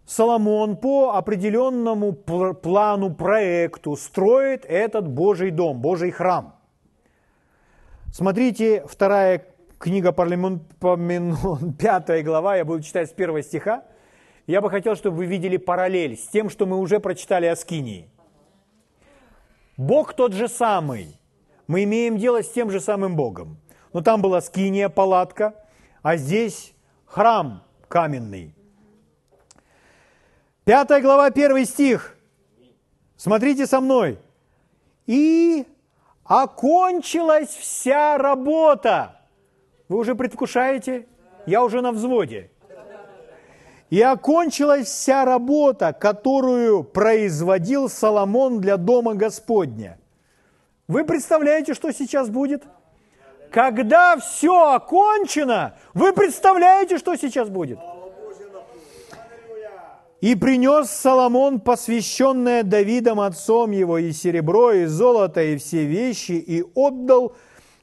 [0.06, 6.54] Соломон по определенному плану, проекту строит этот Божий дом, Божий храм.
[8.10, 9.44] Смотрите, вторая
[9.78, 13.84] книга Паралипоменон, пятая глава, я буду читать с первого стиха.
[14.46, 18.10] Я бы хотел, чтобы вы видели параллель с тем, что мы уже прочитали о Скинии.
[19.76, 21.20] Бог тот же самый.
[21.66, 23.58] Мы имеем дело с тем же самым Богом.
[23.92, 25.54] Но там была скиния, палатка,
[26.02, 28.54] а здесь храм каменный.
[30.64, 32.16] Пятая глава, первый стих.
[33.16, 34.18] Смотрите со мной.
[35.06, 35.66] И
[36.24, 39.17] окончилась вся работа.
[39.88, 41.06] Вы уже предвкушаете?
[41.46, 42.50] Я уже на взводе.
[43.90, 49.98] И окончилась вся работа, которую производил Соломон для Дома Господня.
[50.88, 52.64] Вы представляете, что сейчас будет?
[53.50, 57.78] Когда все окончено, вы представляете, что сейчас будет?
[60.20, 66.62] И принес Соломон посвященное Давидом отцом его и серебро, и золото, и все вещи, и
[66.74, 67.34] отдал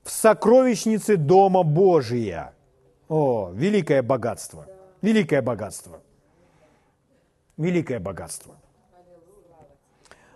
[0.05, 2.53] в сокровищнице Дома Божия.
[3.09, 4.67] О, великое богатство,
[5.01, 6.01] великое богатство,
[7.57, 8.55] великое богатство.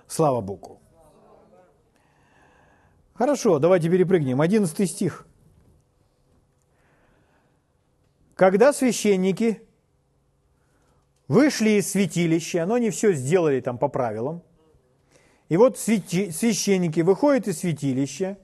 [0.08, 0.80] Слава Богу.
[3.14, 4.42] Хорошо, давайте перепрыгнем.
[4.42, 5.28] Одиннадцатый стих.
[8.36, 9.62] Когда священники
[11.28, 14.42] вышли из святилища, но не все сделали там по правилам,
[15.48, 18.38] и вот священники выходят из святилища,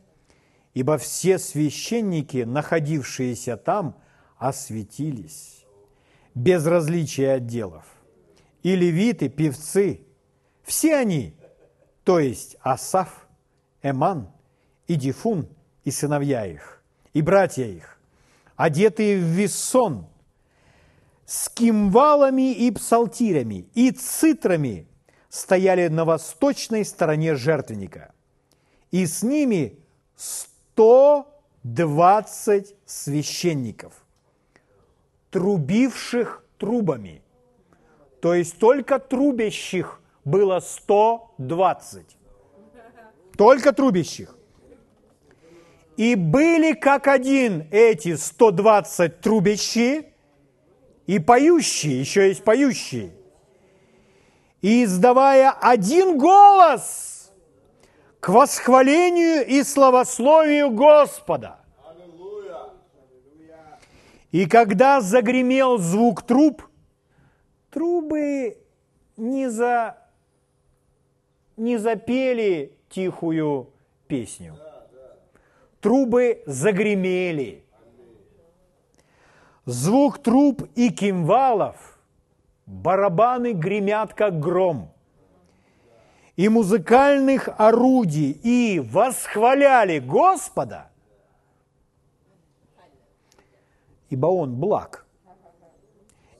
[0.76, 3.98] ибо все священники, находившиеся там,
[4.38, 5.66] осветились,
[6.36, 7.86] без различия отделов.
[8.62, 10.02] И левиты, певцы,
[10.64, 11.36] все они,
[12.04, 13.28] то есть Асаф,
[13.82, 14.30] Эман–
[14.88, 15.48] и Дифун,
[15.84, 16.82] и сыновья их,
[17.14, 18.00] и братья их,
[18.56, 20.08] одетые в весон,
[21.26, 24.88] с кимвалами и псалтирами, и цитрами
[25.30, 28.14] стояли на восточной стороне жертвенника.
[28.92, 29.80] И с ними
[30.76, 33.94] 120 священников,
[35.32, 37.22] трубивших трубами.
[38.22, 42.18] То есть только трубящих было 120.
[43.38, 44.36] Только трубящих.
[45.96, 50.12] И были как один эти 120 трубящие
[51.08, 53.12] и поющие, еще есть поющие.
[54.62, 57.15] И издавая один голос
[58.26, 61.60] к восхвалению и славословию Господа.
[64.32, 66.64] И когда загремел звук труб,
[67.70, 68.58] трубы
[69.16, 69.98] не, за,
[71.56, 73.70] не запели тихую
[74.08, 74.58] песню–
[75.80, 77.64] трубы загремели.
[79.66, 82.00] Звук труб и кимвалов,
[82.66, 84.95] барабаны гремят, как гром.
[86.36, 90.90] И музыкальных орудий, и восхваляли Господа,
[94.10, 95.06] ибо Он благ,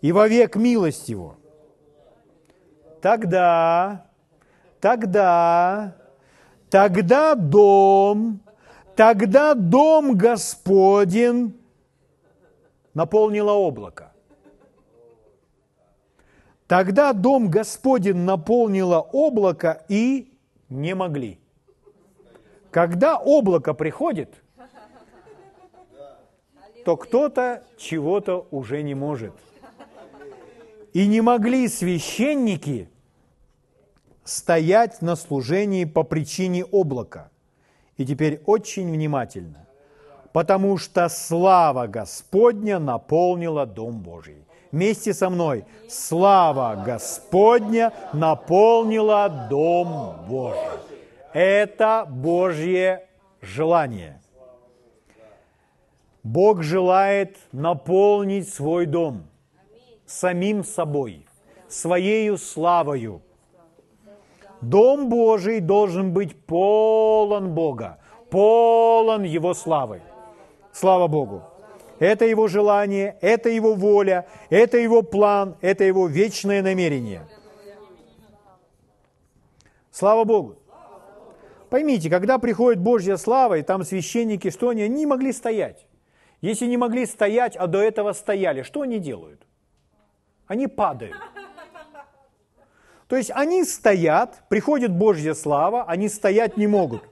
[0.02, 1.38] и вовек милость Его.
[3.02, 4.08] Тогда,
[4.82, 5.96] тогда,
[6.70, 8.42] тогда дом
[8.96, 11.54] Тогда дом Господен
[12.94, 14.05] наполнило облако.
[16.68, 20.34] Тогда дом Господен наполнило облако и
[20.70, 21.40] не могли.
[22.72, 24.44] Когда облако приходит,
[26.84, 29.34] то кто-то чего-то уже не может.
[30.94, 32.90] И не могли священники
[34.24, 37.32] стоять на служении по причине облака–
[37.98, 39.68] и теперь очень внимательно.
[40.34, 44.45] Потому что слава Господня наполнила Дом Божий.
[44.76, 45.64] Вместе со мной.
[45.88, 50.60] Слава Господня наполнила Дом Божий.
[51.32, 53.08] Это Божье
[53.40, 54.22] желание.
[56.24, 59.24] Бог желает наполнить свой дом
[60.06, 61.26] самим собой,
[61.70, 63.22] своею славою,
[64.60, 68.00] Дом Божий должен быть полон Бога,
[68.30, 70.02] полон Его славы.
[70.74, 71.44] Слава Богу!
[72.00, 77.28] Это Его желание, это Его воля, это Его план, это Его вечное намерение.
[79.92, 80.58] Слава Богу!
[81.70, 85.86] Поймите, когда приходит Божья слава, и там священники, что они, они не могли стоять.
[86.42, 89.42] Если не могли стоять, а до этого стояли, что они делают?
[90.48, 91.16] Они падают.
[93.08, 97.04] То есть они стоят, приходит Божья слава, они стоять не могут.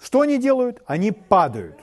[0.00, 0.82] Что они делают?
[0.86, 1.81] Они падают.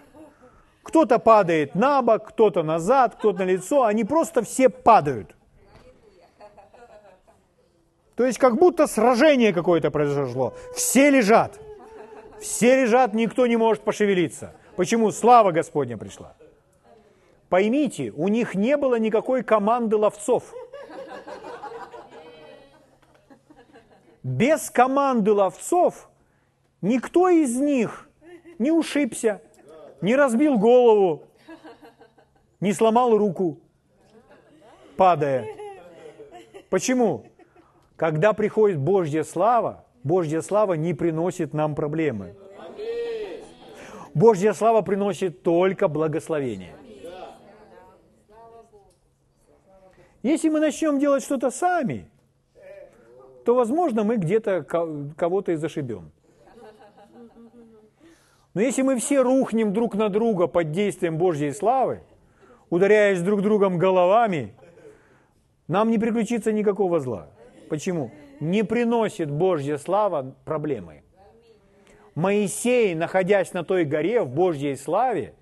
[0.89, 5.35] Кто-то падает на бок, кто-то назад, кто-то на лицо, они просто все падают.
[8.15, 10.55] То есть как будто сражение какое-то произошло.
[10.73, 11.59] Все лежат.
[12.41, 14.55] Все лежат, никто не может пошевелиться.
[14.77, 15.11] Почему?
[15.11, 16.33] Слава Господня пришла.
[17.49, 20.55] Поймите, у них не было никакой команды ловцов.
[24.23, 26.09] Без команды ловцов
[26.81, 28.09] никто из них
[28.57, 29.39] не ушибся,
[30.01, 31.23] не разбил голову,
[32.59, 33.59] не сломал руку,
[34.97, 35.47] падая.
[36.69, 37.25] Почему?
[37.95, 42.35] Когда приходит Божья слава, Божья слава не приносит нам проблемы.
[44.13, 46.75] Божья слава приносит только благословение.
[50.21, 52.09] Если мы начнем делать что-то сами,
[53.45, 56.11] то, возможно, мы где-то кого-то и зашибем.
[58.53, 62.01] Но если мы все рухнем друг на друга под действием Божьей славы,
[62.69, 64.53] ударяясь друг другом головами,
[65.67, 67.27] нам не приключится никакого зла.
[67.69, 68.11] Почему?
[68.39, 71.03] Не приносит Божья слава проблемы.
[72.15, 75.35] Моисей, находясь на той горе в Божьей славе,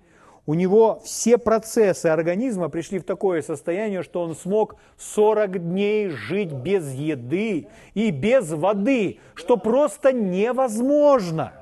[0.46, 6.52] у него все процессы организма пришли в такое состояние, что он смог 40 дней жить
[6.52, 11.57] без еды и без воды, что просто невозможно.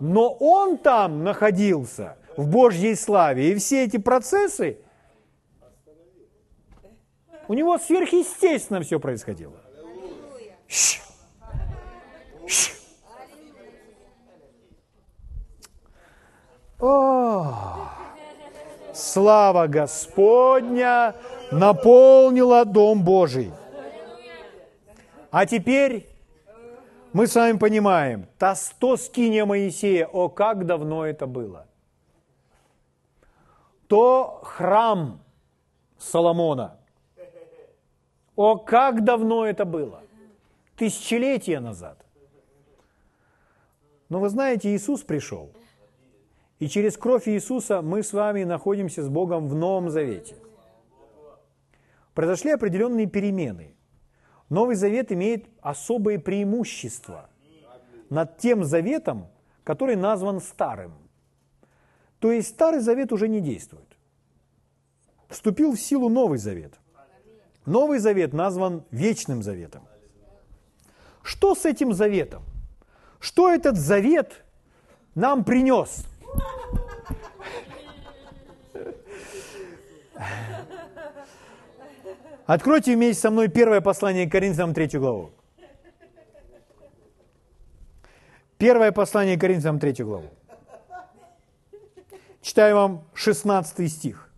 [0.00, 4.78] Но он там находился в Божьей славе, и все эти процессы,
[7.48, 9.56] у него сверхъестественно все происходило.
[10.68, 11.00] Щ.
[12.46, 12.72] Щ.
[16.78, 17.88] О,
[18.94, 21.16] слава Господня
[21.50, 23.50] наполнила Дом Божий.
[25.30, 26.06] А теперь
[27.18, 31.66] мы с вами понимаем, та сто скиния Моисея, о, как давно это было.
[33.88, 35.20] То храм
[35.98, 36.78] Соломона,
[38.36, 40.04] о, как давно это было.
[40.76, 42.06] Тысячелетия назад.
[44.08, 45.50] Но вы знаете, Иисус пришел.
[46.60, 50.36] И через кровь Иисуса мы с вами находимся с Богом в Новом Завете.
[52.14, 53.74] Произошли определенные перемены.
[54.48, 57.28] Новый Завет имеет особые преимущества
[58.08, 59.28] над тем Заветом,
[59.64, 60.92] который назван Старым.
[62.18, 63.96] То есть Старый Завет уже не действует.
[65.28, 66.74] Вступил в силу Новый Завет.
[67.66, 69.82] Новый Завет назван Вечным Заветом.
[71.22, 72.42] Что с этим Заветом?
[73.20, 74.44] Что этот Завет
[75.14, 76.06] нам принес?
[82.48, 85.32] Откройте вместе со мной первое послание к Коринфянам, третью главу.
[88.56, 90.30] Первое послание к Коринфянам, третью главу.
[92.40, 94.30] Читаю вам 16 стих.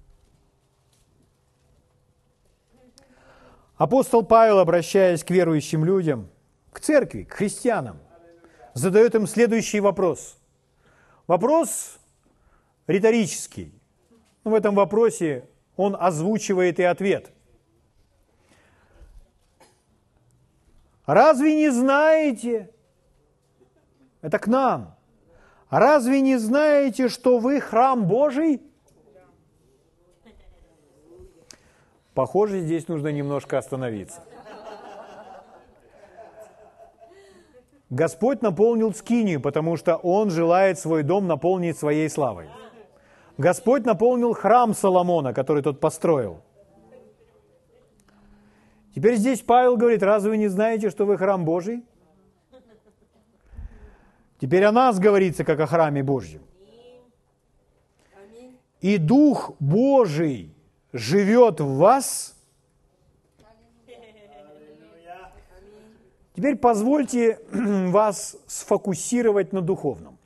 [3.77, 6.29] Апостол Павел, обращаясь к верующим людям,
[6.73, 7.99] к церкви, к христианам,
[8.75, 10.37] задает им следующий вопрос.
[11.29, 12.01] Вопрос
[12.89, 13.73] риторический.
[14.43, 17.31] В этом вопросе он озвучивает и ответ–
[21.13, 22.71] Разве не знаете?
[24.21, 24.95] Это к нам.
[25.69, 28.63] Разве не знаете, что вы храм Божий?
[32.15, 34.23] Похоже, здесь нужно немножко остановиться.
[37.89, 42.49] Господь наполнил скинию, потому что Он желает свой дом наполнить своей славой.
[43.37, 46.43] Господь наполнил храм Соломона, который тот построил–
[48.95, 51.85] Теперь здесь Павел говорит, разве вы не знаете, что вы храм Божий?
[54.41, 56.43] Теперь о нас говорится, как о храме Божьем.
[58.81, 60.55] И Дух Божий
[60.93, 62.35] живет в вас.
[66.35, 70.17] Теперь позвольте вас сфокусировать на духовном.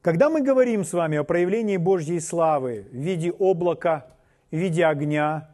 [0.00, 4.06] Когда мы говорим с вами о проявлении Божьей славы в виде облака,
[4.50, 5.50] в виде огня–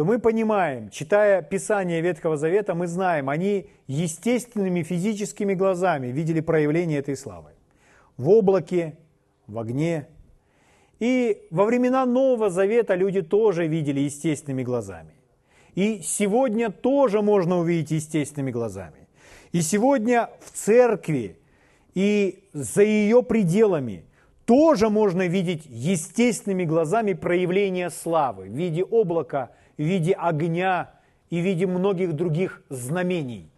[0.00, 7.00] то мы понимаем, читая Писание Ветхого Завета, мы знаем, они естественными физическими глазами видели проявление
[7.00, 7.50] этой славы.
[8.16, 8.96] В облаке,
[9.46, 10.08] в огне.
[11.00, 15.12] И во времена Нового Завета люди тоже видели естественными глазами.
[15.74, 19.06] И сегодня тоже можно увидеть естественными глазами.
[19.52, 21.36] И сегодня в церкви
[21.94, 24.06] и за ее пределами
[24.46, 29.50] тоже можно видеть естественными глазами проявление славы в виде облака
[29.80, 30.90] в виде огня
[31.30, 33.50] и в виде многих других знамений.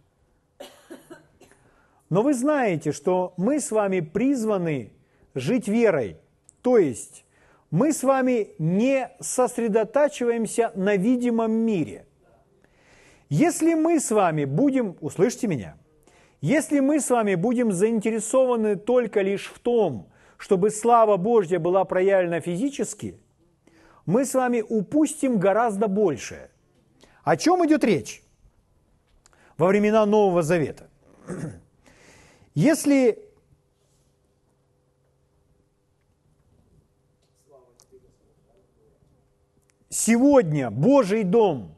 [2.11, 4.93] Но вы знаете, что мы с вами призваны
[5.35, 6.19] жить верой,
[6.63, 7.25] То есть
[7.73, 12.07] мы с вами не сосредотачиваемся на видимом мире.
[13.29, 15.77] Если мы с вами будем, услышьте меня,
[16.41, 20.07] если мы с вами будем заинтересованы только лишь в том,
[20.37, 23.17] чтобы слава Божья была проявлена физически,
[24.07, 26.51] мы с вами упустим гораздо большее.
[27.23, 28.23] О чем идет речь
[29.57, 30.89] во времена Нового Завета?
[32.55, 33.19] Если
[39.89, 41.75] сегодня Божий дом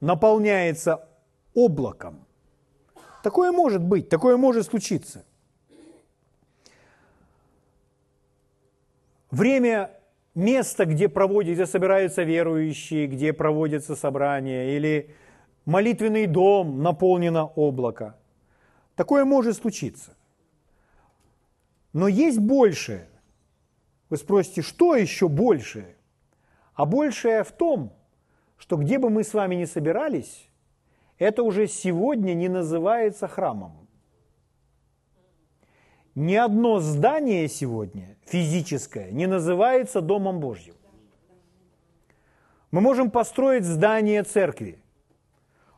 [0.00, 1.06] наполняется
[1.52, 2.26] облаком,
[3.22, 5.24] такое может быть, такое может случиться.
[9.34, 9.90] Время,
[10.34, 15.14] место, где проводят, где собираются верующие, где проводятся собрания, или
[15.64, 18.16] молитвенный дом наполнено облако.
[18.96, 20.16] Такое может случиться.
[21.92, 23.08] Но есть большее–
[24.14, 25.96] вы спросите, что еще большее?
[26.74, 27.92] А большее в том,
[28.56, 30.48] что где бы мы с вами ни собирались,
[31.18, 33.83] это уже сегодня не называется храмом.
[36.14, 40.74] Ни одно здание сегодня, физическое, не называется Домом Божьим.
[42.70, 44.78] Мы можем построить здание церкви,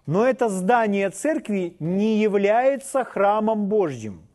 [0.04, 4.26] но это здание церкви не является храмом Божьим.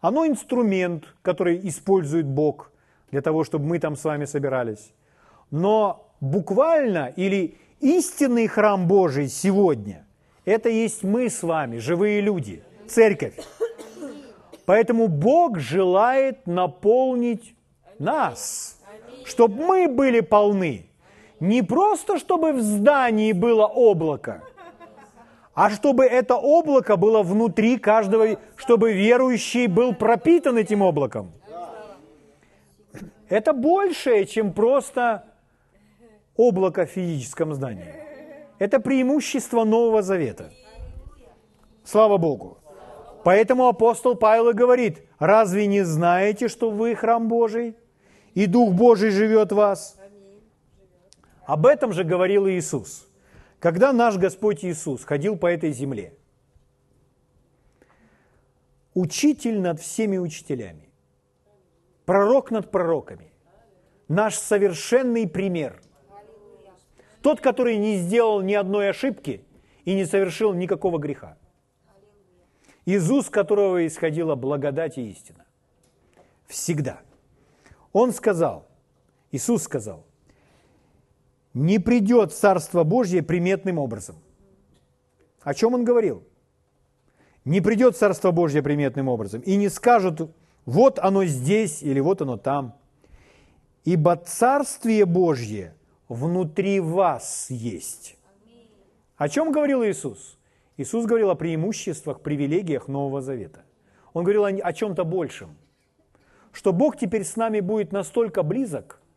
[0.00, 2.72] Оно инструмент, который использует Бог
[3.12, 4.92] для того, чтобы мы там с вами собирались.
[5.52, 10.04] Но буквально или истинный храм Божий сегодня,
[10.44, 13.34] это есть мы с вами, живые люди, церковь.
[14.66, 17.54] Поэтому Бог желает наполнить
[17.98, 18.80] нас,
[19.24, 20.86] чтобы мы были полны.
[21.40, 24.42] Не просто, чтобы в здании было облако–
[25.54, 31.32] а чтобы это облако было внутри каждого, чтобы верующий был пропитан этим облаком.
[33.28, 35.24] Это большее, чем просто
[36.36, 37.94] облако в физическом здании.
[38.58, 40.50] Это преимущество Нового Завета.
[41.84, 42.58] Слава Богу.
[43.24, 47.74] Поэтому апостол Павел и говорит, разве не знаете, что вы храм Божий,
[48.34, 49.96] и Дух Божий живет в вас?
[51.46, 53.08] Об этом же говорил Иисус.
[53.60, 56.12] Когда наш Господь Иисус ходил по этой земле,
[58.92, 60.90] учитель над всеми учителями,
[62.04, 63.32] пророк над пророками,
[64.06, 65.80] наш совершенный пример,
[67.22, 69.46] тот, который не сделал ни одной ошибки
[69.86, 71.38] и не совершил никакого греха,
[72.84, 75.44] из уст которого исходила благодать и истина.
[76.46, 77.00] Всегда.
[77.92, 78.66] Он сказал,
[79.30, 80.04] Иисус сказал–
[81.54, 84.16] не придет Царство Божье приметным образом.
[85.42, 86.24] О чем он говорил?
[87.44, 89.40] Не придет Царство Божье приметным образом.
[89.42, 90.32] И не скажут,
[90.66, 92.74] вот оно здесь или вот оно там.
[93.84, 95.74] Ибо Царствие Божье
[96.08, 98.16] внутри вас есть.
[99.16, 100.36] О чем говорил Иисус?
[100.76, 103.62] Иисус говорил о преимуществах, привилегиях Нового Завета.
[104.12, 105.56] Он говорил о чем-то большем.
[106.52, 109.00] Что Бог теперь с нами будет настолько близок–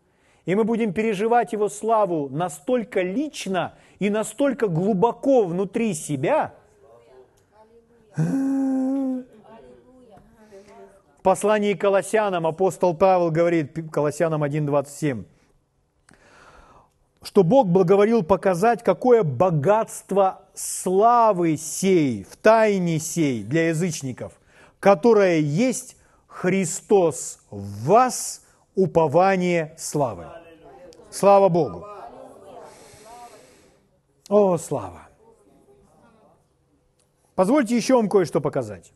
[0.47, 6.53] и мы будем переживать Его славу настолько лично и настолько глубоко внутри себя.
[8.16, 9.24] В
[11.22, 15.26] послании к Колоссянам апостол Павел говорит, Колоссянам 1.27,
[17.22, 24.34] что Бог благоволил показать, какое богатство славы сей, в тайне сей для язычников,
[24.80, 25.95] которое есть
[26.28, 28.41] Христос в вас–
[28.78, 30.28] упование славы.
[31.10, 31.86] Слава Богу.
[34.30, 35.10] О, слава.
[37.34, 38.93] Позвольте еще вам кое-что показать.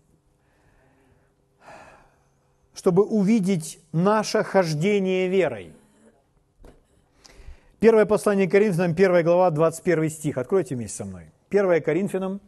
[2.75, 5.73] Чтобы увидеть наше хождение верой.
[7.79, 10.37] Первое послание Коринфянам, 1 глава, 21 стих.
[10.37, 11.31] Откройте вместе со мной.
[11.51, 12.39] 1 Коринфянам,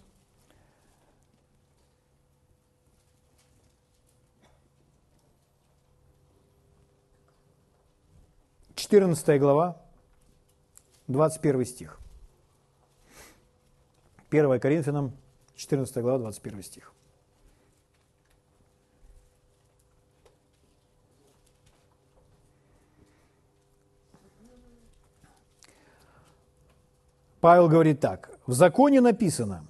[8.75, 9.81] 14 глава,
[11.07, 11.99] 21 стих.
[14.29, 15.11] 1 Коринфянам,
[15.55, 16.93] 14 глава, 21 стих.
[27.41, 28.32] Павел говорит так.
[28.45, 29.65] В законе написано,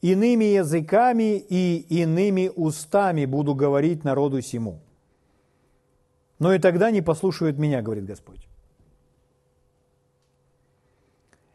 [0.00, 4.80] иными языками и иными устами буду говорить народу сему
[6.38, 8.46] но и тогда не послушают меня, говорит Господь.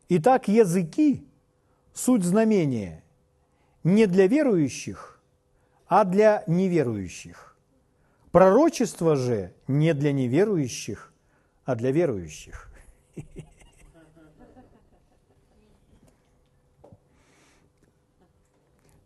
[0.10, 1.26] Итак, языки–
[1.94, 3.04] суть знамения
[3.84, 5.22] не для верующих,
[5.88, 7.58] а для неверующих.
[8.32, 11.14] Пророчество же не для неверующих,
[11.66, 12.70] а для верующих.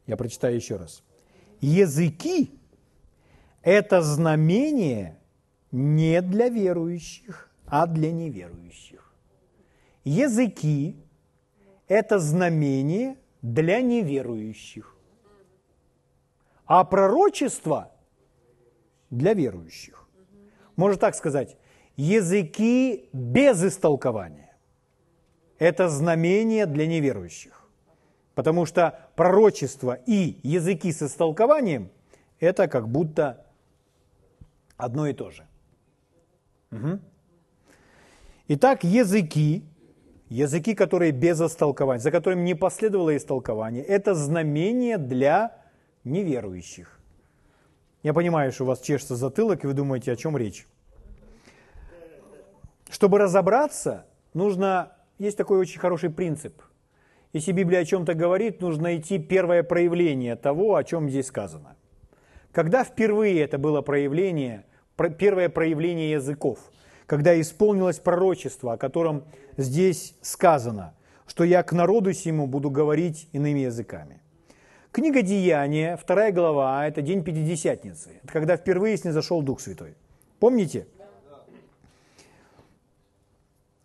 [0.07, 1.03] Я прочитаю еще раз.
[1.59, 2.57] Языки–
[3.61, 5.19] это знамение
[5.71, 9.13] не для верующих, а для неверующих.
[10.05, 10.95] Языки–
[11.87, 14.95] это знамение для неверующих.
[16.65, 17.91] А пророчество–
[19.09, 20.07] для верующих.
[20.75, 21.57] Можно так сказать,
[21.95, 24.55] языки без истолкования–
[25.59, 27.67] это знамение для неверующих.
[28.35, 31.89] Потому что пророчество и языки с истолкованием–
[32.39, 33.45] это как будто
[34.77, 35.45] одно и то же.
[36.71, 36.99] Угу.
[38.49, 39.63] Итак, языки,
[40.29, 45.65] языки, которые без истолкования, за которыми не последовало истолкование, это знамение для
[46.03, 46.99] неверующих.
[48.03, 50.67] Я понимаю, что у вас чешется затылок, и вы думаете, о чем речь.
[52.89, 54.93] Чтобы разобраться, нужно...
[55.17, 56.61] Есть такой очень хороший принцип.
[57.37, 61.75] Если Библия о чем-то говорит, нужно найти первое проявление того, о чем здесь сказано.
[62.51, 64.65] Когда впервые это было проявление,
[65.19, 66.57] первое проявление языков,
[67.05, 69.23] когда исполнилось пророчество, о котором
[69.55, 70.95] здесь сказано,
[71.27, 74.19] что я к народу сему буду говорить иными языками.
[74.91, 79.93] Книга Деяния, вторая глава, это день Пятидесятницы, это когда впервые с ней зашел Дух Святой.
[80.39, 80.87] Помните?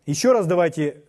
[0.06, 1.02] Еще раз давайте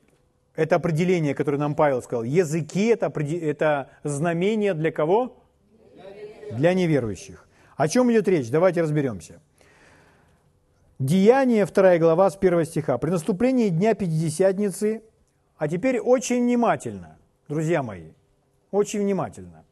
[0.56, 2.24] это определение, которое нам Павел сказал.
[2.24, 5.43] Языки это, это знамение для кого?
[6.51, 7.47] Для неверующих.
[7.76, 8.49] О чем идет речь?
[8.49, 9.41] Давайте разберемся.
[10.99, 12.97] Деяние, 2 глава, с 1 стиха.
[12.97, 15.01] При наступлении Дня Пятидесятницы,
[15.58, 18.12] а теперь очень внимательно, друзья мои,
[18.72, 19.66] очень внимательно,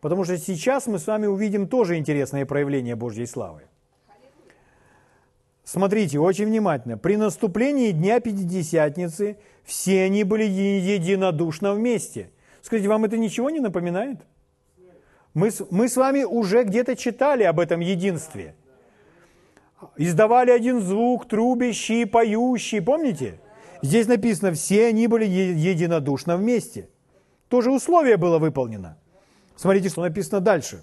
[0.00, 3.62] потому что сейчас мы с вами увидим тоже интересное проявление Божьей славы.
[5.72, 6.98] Смотрите, очень внимательно.
[6.98, 12.32] При наступлении Дня Пятидесятницы все они были единодушно вместе.
[12.60, 14.18] Скажите, вам это ничего не напоминает?
[15.32, 18.56] Мы, мы с вами уже где-то читали об этом единстве.
[19.96, 23.38] Издавали один звук, трубящий, поющий, помните?
[23.80, 26.88] Здесь написано, все они были единодушно вместе.
[27.48, 28.98] То же условие было выполнено.
[29.54, 30.82] Смотрите, что написано дальше.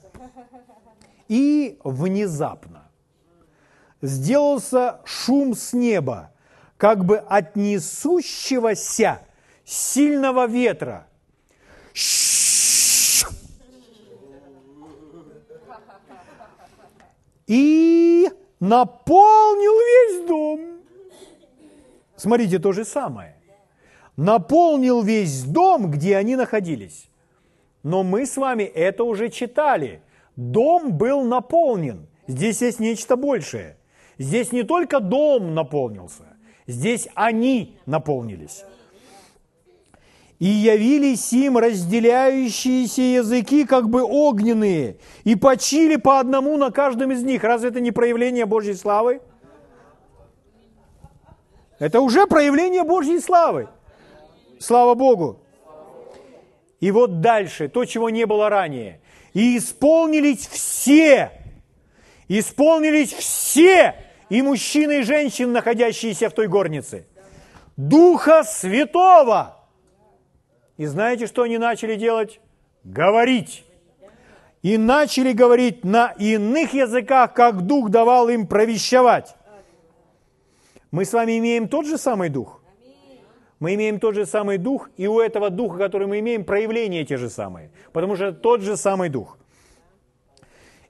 [1.28, 2.87] И внезапно
[4.08, 6.32] сделался шум с неба,
[6.78, 9.20] как бы от несущегося
[9.66, 11.08] сильного ветра.
[17.48, 18.30] И
[18.60, 20.82] наполнил весь дом.
[22.16, 23.36] Смотрите, то же самое.
[24.16, 27.10] Наполнил весь дом, где они находились.
[27.84, 30.02] Но мы с вами это уже читали.
[30.36, 32.08] Дом был наполнен.
[32.28, 33.77] Здесь есть нечто большее.
[34.18, 36.24] Здесь не только дом наполнился,
[36.66, 38.64] здесь они наполнились.
[40.40, 47.24] И явились им разделяющиеся языки, как бы огненные, и почили по одному на каждом из
[47.24, 47.44] них.
[47.44, 49.22] Разве это не проявление Божьей славы?
[51.80, 53.70] Это уже проявление Божьей славы.
[54.60, 55.40] Слава Богу.
[56.80, 59.02] И вот дальше, то, чего не было ранее.
[59.34, 61.32] И исполнились все,
[62.28, 63.96] исполнились все
[64.30, 67.06] и мужчины, и женщины, находящиеся в той горнице.
[67.76, 69.58] Духа Святого.
[70.78, 72.40] И знаете, что они начали делать?
[72.84, 73.64] Говорить.
[74.64, 79.36] И начали говорить на иных языках, как Дух давал им провещевать.
[80.92, 82.62] Мы с вами имеем тот же самый Дух.
[83.60, 87.18] Мы имеем тот же самый Дух, и у этого Духа, который мы имеем, проявления те
[87.18, 87.72] же самые.
[87.92, 89.38] Потому что тот же самый Дух.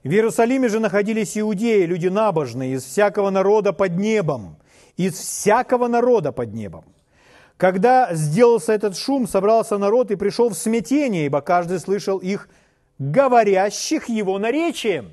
[0.04, 4.56] В Иерусалиме же находились иудеи, люди набожные, из всякого народа под небом.
[4.96, 6.84] Из всякого народа под небом.
[7.56, 12.48] Когда сделался этот шум, собрался народ и пришел в смятение, ибо каждый слышал их
[12.98, 15.10] говорящих его наречием.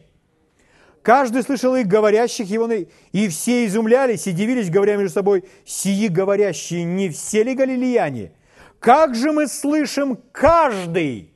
[1.02, 2.68] Каждый слышал их говорящих его.
[3.12, 8.32] И все изумлялись и дивились, говоря между собой, сии говорящие, не все ли галилеяне?
[8.80, 11.35] Как же мы слышим каждый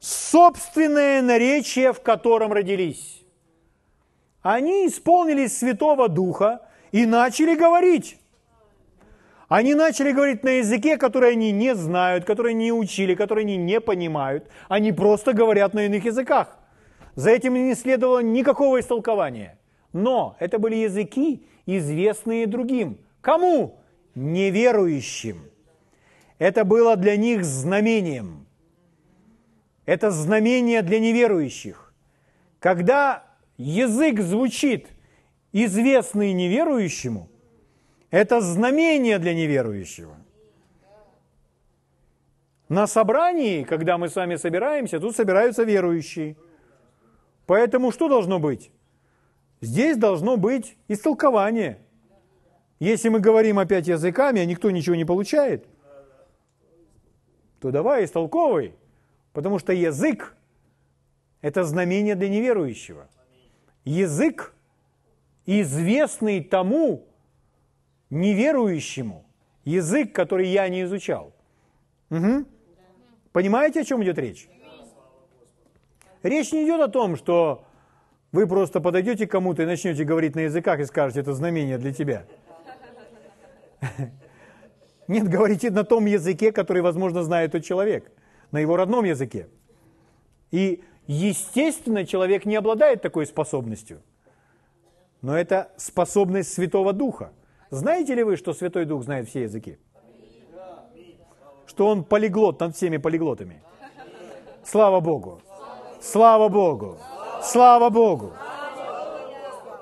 [0.00, 3.22] собственное наречие, в котором родились.
[4.42, 8.16] Они исполнились Святого Духа и начали говорить.
[9.48, 13.80] Они начали говорить на языке, который они не знают, который не учили, который они не
[13.80, 14.48] понимают.
[14.68, 16.56] Они просто говорят на иных языках.
[17.16, 19.58] За этим не следовало никакого истолкования.
[19.92, 22.98] Но это были языки, известные другим.
[23.20, 23.80] Кому?
[24.14, 25.42] Неверующим.
[26.38, 28.46] Это было для них знамением.
[29.90, 31.92] Это знамение для неверующих.
[32.60, 33.24] Когда
[33.56, 34.86] язык звучит,
[35.50, 37.28] известный неверующему,
[38.12, 40.14] это знамение для неверующего.
[42.68, 46.36] На собрании, когда мы с вами собираемся, тут собираются верующие.
[47.46, 48.70] Поэтому что должно быть?
[49.60, 51.80] Здесь должно быть истолкование.
[52.78, 55.66] Если мы говорим опять языками, а никто ничего не получает,
[57.58, 58.76] то давай истолковывай,
[59.32, 60.36] потому что язык–
[61.40, 63.08] это знамение для неверующего.
[63.84, 64.54] Язык,
[65.46, 67.06] известный тому
[68.10, 69.24] неверующему,
[69.64, 71.32] язык, который я не изучал.
[72.10, 72.44] Угу.
[73.32, 74.48] Понимаете, о чем идет речь?
[76.22, 77.64] Речь не идет о том, что
[78.32, 81.92] вы просто подойдете к кому-то и начнете говорить на языках и скажете, это знамение для
[81.92, 82.26] тебя.
[85.08, 88.12] Нет, говорите на том языке, который, возможно, знает тот человек,
[88.52, 89.48] на его родном языке.
[90.50, 94.02] И, естественно, человек не обладает такой способностью.
[95.22, 97.32] Но это способность Святого Духа.
[97.70, 99.78] Знаете ли вы, что Святой Дух знает все языки?
[101.66, 103.62] Что он полиглот над всеми полиглотами.
[104.64, 105.40] Слава Богу!
[106.00, 106.98] Слава Богу!
[107.42, 108.32] Слава Богу!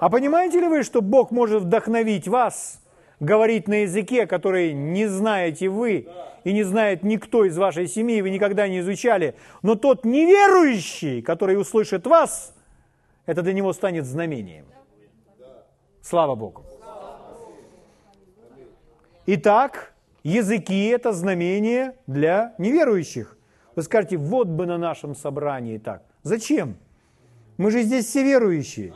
[0.00, 2.80] А понимаете ли вы, что Бог может вдохновить вас
[3.20, 6.08] говорить на языке, который не знаете вы
[6.44, 11.60] и не знает никто из вашей семьи, вы никогда не изучали, но тот неверующий, который
[11.60, 12.54] услышит вас,
[13.26, 14.66] это для него станет знамением.
[16.00, 16.64] Слава Богу.
[19.26, 19.92] Итак,
[20.22, 23.36] языки– это знамение для неверующих.
[23.76, 26.02] Вы скажете, вот бы на нашем собрании так.
[26.22, 26.76] Зачем?
[27.58, 28.94] Мы же здесь все верующие.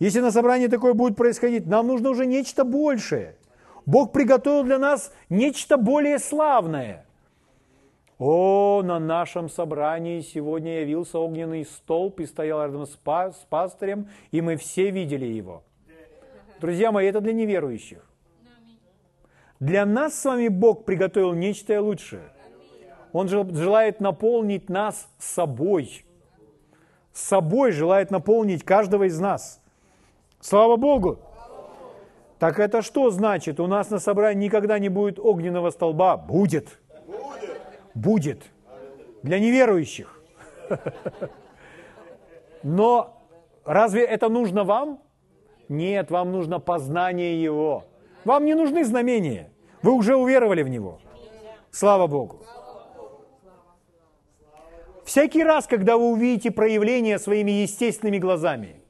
[0.00, 3.36] Если на собрании такое будет происходить, нам нужно уже нечто большее.
[3.86, 7.04] Бог приготовил для нас нечто более славное.
[8.18, 14.08] О, на нашем собрании сегодня явился огненный столб и стоял рядом с, па- с пастырем,
[14.30, 15.64] и мы все видели его.
[16.60, 18.06] Друзья мои, это для неверующих.
[19.58, 22.22] Для нас с вами Бог приготовил нечто лучшее.
[23.12, 26.04] Он желает наполнить нас собой.
[27.12, 29.60] Собой желает наполнить каждого из нас.
[30.40, 31.18] Слава Богу!
[32.42, 33.60] Так это что значит?
[33.60, 36.16] У нас на собрании никогда не будет огненного столба?
[36.16, 36.80] Будет.
[37.94, 38.42] Будет.
[39.22, 40.20] Для неверующих.
[42.64, 43.22] Но
[43.64, 44.98] разве это нужно вам?
[45.68, 47.84] Нет, вам нужно познание Его.
[48.24, 49.52] Вам не нужны знамения.
[49.80, 50.98] Вы уже уверовали в Него.
[51.70, 52.42] Слава Богу.
[55.04, 58.82] Всякий раз, когда вы увидите проявление своими естественными глазами,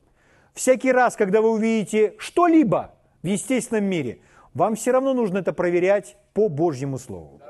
[0.54, 4.18] всякий раз, когда вы увидите что-либо, в естественном мире,
[4.54, 7.40] вам все равно нужно это проверять по Божьему Слову.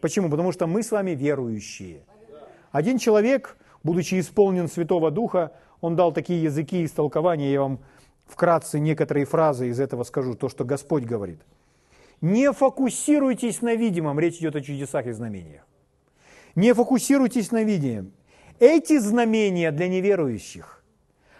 [0.00, 0.28] Почему?
[0.28, 2.02] Потому что мы с вами верующие.
[2.72, 7.78] Один человек, будучи исполнен Святого Духа, он дал такие языки и истолкования, я вам
[8.26, 11.40] вкратце некоторые фразы из этого скажу, то, что Господь говорит.
[12.20, 15.66] Не фокусируйтесь на видимом, речь идет о чудесах и знамениях.
[16.54, 18.12] Не фокусируйтесь на видимом.
[18.60, 20.84] Эти знамения для неверующих.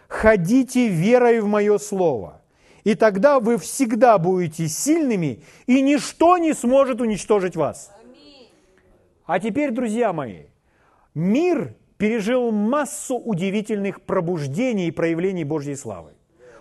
[0.09, 2.41] Ходите верой в мое слово–
[2.85, 7.91] и тогда вы всегда будете сильными, и ничто не сможет уничтожить вас.
[9.27, 10.45] А теперь, друзья мои,
[11.15, 16.11] мир пережил массу удивительных пробуждений и проявлений Божьей славы.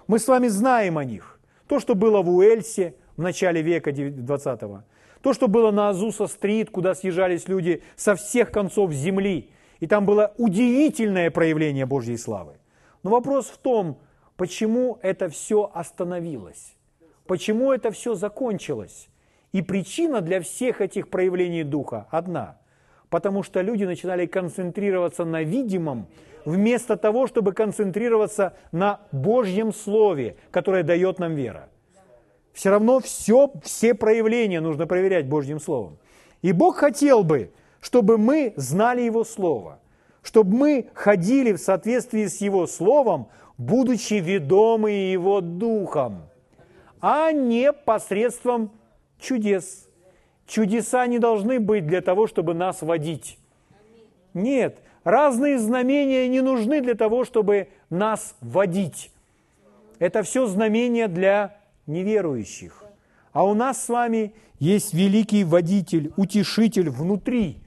[0.07, 1.39] Мы с вами знаем о них.
[1.67, 4.83] То, что было в Уэльсе в начале века 20-го,
[5.21, 9.49] то, что было на Азуса-стрит, куда съезжались люди со всех концов земли,
[9.79, 12.53] и там было удивительное проявление Божьей славы.
[13.03, 13.99] Но вопрос в том,
[14.37, 16.75] почему это все остановилось,
[17.25, 19.09] почему это все закончилось.
[19.51, 22.57] И причина для всех этих проявлений Духа одна.
[23.09, 26.07] Потому что люди начинали концентрироваться на видимом,
[26.45, 31.69] вместо того, чтобы концентрироваться на Божьем Слове, которое дает нам вера.
[32.53, 35.97] Все равно все, все проявления нужно проверять Божьим Словом.
[36.41, 39.79] И Бог хотел бы, чтобы мы знали Его Слово,
[40.21, 43.27] чтобы мы ходили в соответствии с Его Словом,
[43.57, 46.23] будучи ведомы Его Духом,
[47.01, 48.71] а не посредством
[49.19, 49.87] чудес.
[50.47, 53.37] Чудеса не должны быть для того, чтобы нас водить.
[54.33, 59.11] Нет, разные знамения не нужны для того, чтобы нас водить.
[59.99, 62.83] Это все знамения для неверующих.
[63.31, 67.57] А у нас с вами есть великий водитель, утешитель внутри,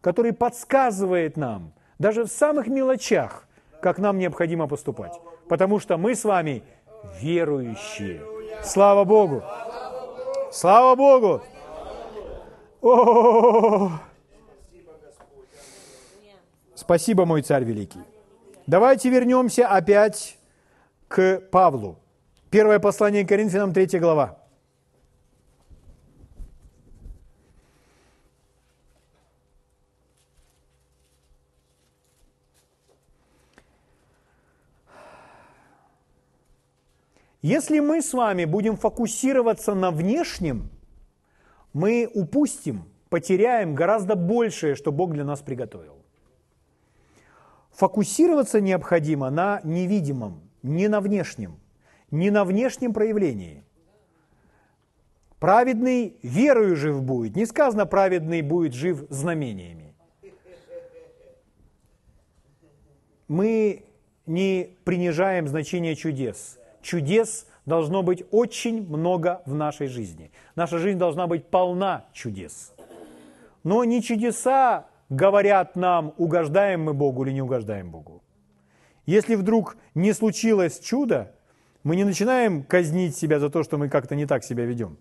[0.00, 3.46] который подсказывает нам, даже в самых мелочах,
[3.80, 5.12] как нам необходимо поступать.
[5.50, 6.62] Потому что мы с вами
[7.20, 8.22] верующие.
[8.62, 9.42] Слава Богу!
[10.52, 11.42] Слава Богу!
[12.80, 13.90] О-о-о-о!
[16.76, 17.98] Спасибо, мой царь великий.
[18.68, 20.38] Давайте вернемся опять
[21.08, 21.98] к Павлу.
[22.50, 24.38] Первое послание к Коринфянам, 3 глава.
[37.42, 40.70] Если мы с вами будем фокусироваться на внешнем,
[41.72, 45.96] мы упустим, потеряем гораздо большее, что Бог для нас приготовил.
[47.72, 51.58] Фокусироваться необходимо на невидимом, не на внешнем,
[52.10, 53.64] не на внешнем проявлении.
[55.38, 57.34] Праведный верою жив будет.
[57.34, 59.94] Не сказано, праведный будет жив знамениями.
[63.28, 63.84] Мы
[64.26, 66.59] не принижаем значение чудес.
[66.82, 70.30] Чудес должно быть очень много в нашей жизни.
[70.56, 72.72] Наша жизнь должна быть полна чудес.
[73.64, 78.22] Но не чудеса говорят нам, угождаем мы Богу или не угождаем Богу.
[79.06, 81.34] Если вдруг не случилось чудо,
[81.82, 84.98] мы не начинаем казнить себя за то, что мы как-то не так себя ведем.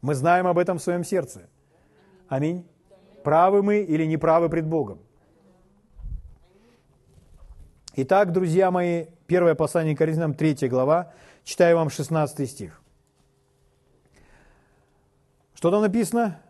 [0.00, 1.48] Мы знаем об этом в своем сердце.
[2.28, 2.66] Аминь.
[3.22, 4.98] Правы мы или не правы пред Богом.
[7.96, 11.12] Итак, друзья мои, первое послание к Коринфянам, 3 глава,
[11.44, 12.80] читаю вам 16 стих.
[15.54, 16.40] Что там написано?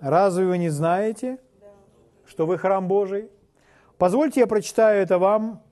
[0.00, 1.38] Разве вы не знаете,
[2.26, 3.30] что вы храм Божий?
[3.98, 5.62] Позвольте я прочитаю это вам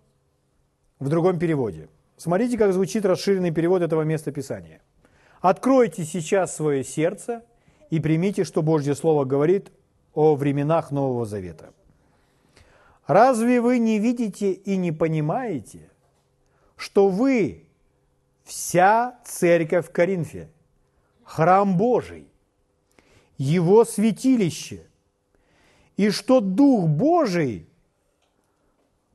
[0.99, 1.89] в другом переводе.
[2.17, 4.81] Смотрите, как звучит расширенный перевод этого места Писания.
[5.41, 7.43] «Откройте сейчас свое сердце
[7.91, 9.71] и примите, что Божье Слово говорит
[10.15, 11.75] о временах Нового Завета.
[13.07, 15.91] Разве вы не видите и не понимаете,
[16.77, 17.67] что вы
[18.45, 20.49] вся церковь в Коринфе,
[21.25, 22.27] храм Божий,
[23.37, 24.87] его святилище,
[25.97, 27.69] и что Дух Божий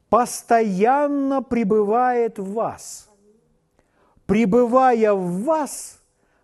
[0.10, 3.10] постоянно пребывает в вас,
[4.26, 6.00] пребывая в вас,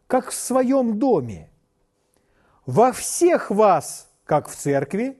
[0.07, 1.49] как в своем доме,
[2.65, 5.17] во всех вас, как в церкви,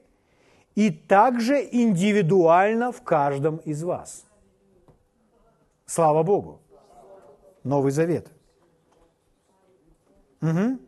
[0.76, 4.26] и также индивидуально в каждом из вас.
[5.86, 6.62] Слава Богу!
[7.64, 8.32] Новый Завет.
[10.42, 10.80] Угу.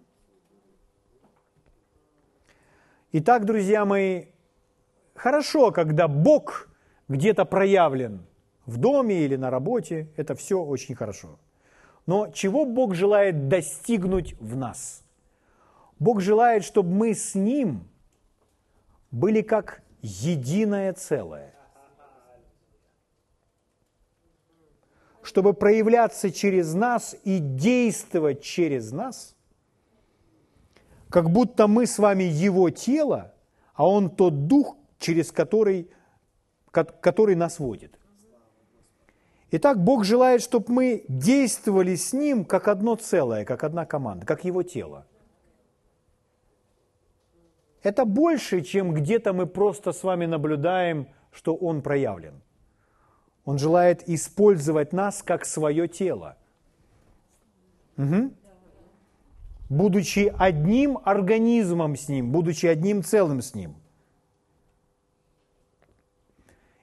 [3.13, 4.25] Итак, друзья мои,
[5.15, 6.69] хорошо, когда Бог
[7.07, 8.25] где-то проявлен
[8.65, 11.39] в доме или на работе, это все очень хорошо.
[12.05, 15.03] Но чего Бог желает достигнуть в нас?
[15.99, 17.87] Бог желает, чтобы мы с Ним
[19.11, 21.56] были как единое целое.
[25.27, 29.35] Чтобы проявляться через нас и действовать через нас,
[31.09, 33.33] как будто мы с вами Его тело,
[33.73, 35.89] а Он тот дух, через который
[36.71, 37.99] который нас водит.
[39.51, 44.45] Итак, Бог желает, чтобы мы действовали с Ним как одно целое, как одна команда, как
[44.45, 45.05] Его тело.
[47.83, 52.41] Это больше, чем где-то мы просто с вами наблюдаем, что Он проявлен.
[53.47, 56.37] Он желает использовать нас как свое тело.
[57.97, 58.31] Угу.
[59.69, 63.75] Будучи одним организмом с Ним, будучи одним целым с Ним–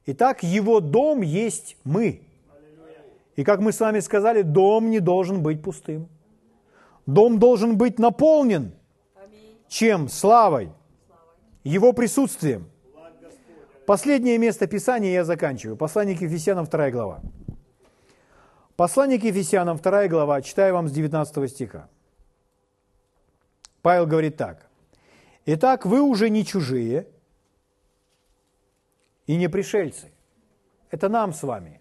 [0.06, 2.20] Итак, его дом есть мы.
[3.36, 6.08] И как мы с вами сказали, дом не должен быть пустым.
[7.06, 8.72] Дом должен быть наполнен
[9.66, 10.08] чем?
[10.08, 10.70] Славой,
[11.64, 12.70] его присутствием.
[13.87, 15.76] Последнее место Писания я заканчиваю.
[15.76, 17.20] Послание к Ефесянам, 2 глава.
[18.76, 21.89] Послание к Ефесянам, 2 глава, читаю вам с 19 стиха.
[23.82, 24.66] Павел говорит так.
[25.47, 27.07] «Итак, вы уже не чужие,
[29.26, 30.12] и не пришельцы.
[30.91, 31.80] Это нам с вами,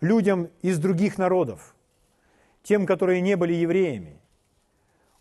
[0.00, 1.74] людям из других народов,
[2.62, 4.20] тем, которые не были евреями,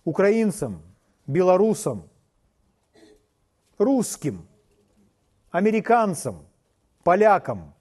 [0.04, 0.82] украинцам,
[1.28, 2.10] белорусам,
[3.78, 4.48] русским,
[5.52, 6.48] американцам,
[7.04, 7.74] полякам,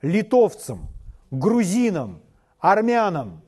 [0.00, 0.88] литовцам,
[1.30, 2.22] грузинам,
[2.58, 3.42] армянам.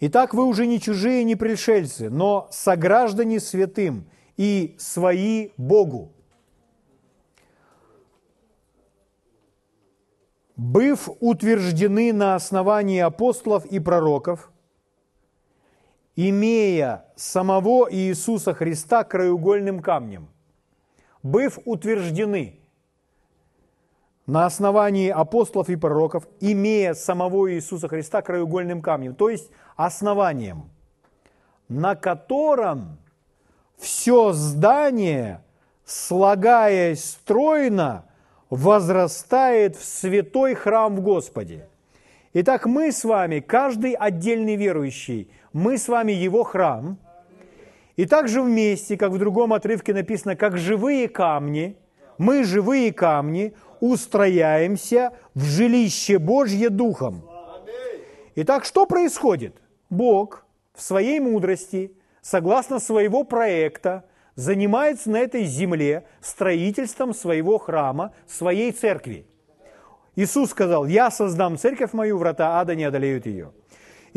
[0.00, 6.12] Итак, вы уже не чужие, не пришельцы, но сограждане святым и свои Богу–
[10.56, 14.50] быв утверждены на основании апостолов и пророков,
[16.16, 20.28] имея самого Иисуса Христа краеугольным камнем,
[21.30, 22.60] быв утверждены
[24.26, 30.70] на основании апостолов и пророков, имея самого Иисуса Христа краеугольным камнем, то есть основанием,
[31.68, 32.98] на котором
[33.76, 35.42] все здание,
[35.84, 38.04] слагаясь стройно,
[38.50, 41.68] возрастает в святой храм в Господе.
[42.32, 46.98] Итак, мы с вами, каждый отдельный верующий, мы с вами его храм.
[47.96, 51.76] И также вместе, как в другом отрывке написано, как живые камни,
[52.18, 57.28] мы живые камни устрояемся в жилище Божье Духом.
[58.34, 59.56] Итак, что происходит?
[59.88, 68.72] Бог в своей мудрости, согласно своего проекта, занимается на этой земле строительством своего храма, своей
[68.72, 69.26] церкви.
[70.16, 73.52] Иисус сказал, я создам церковь мою, врата ада не одолеют ее.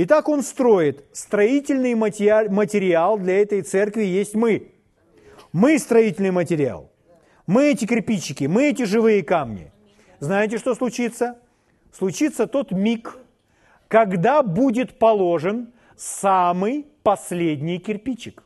[0.02, 1.04] Итак, он строит.
[1.12, 4.72] Строительный материал для этой церкви есть мы.
[5.52, 6.90] Мы строительный материал.
[7.48, 9.74] Мы эти кирпичики, мы эти живые камни.
[10.22, 11.38] Знаете, что случится?
[11.92, 13.18] Случится тот миг,
[13.90, 18.44] когда будет положен самый последний кирпичик.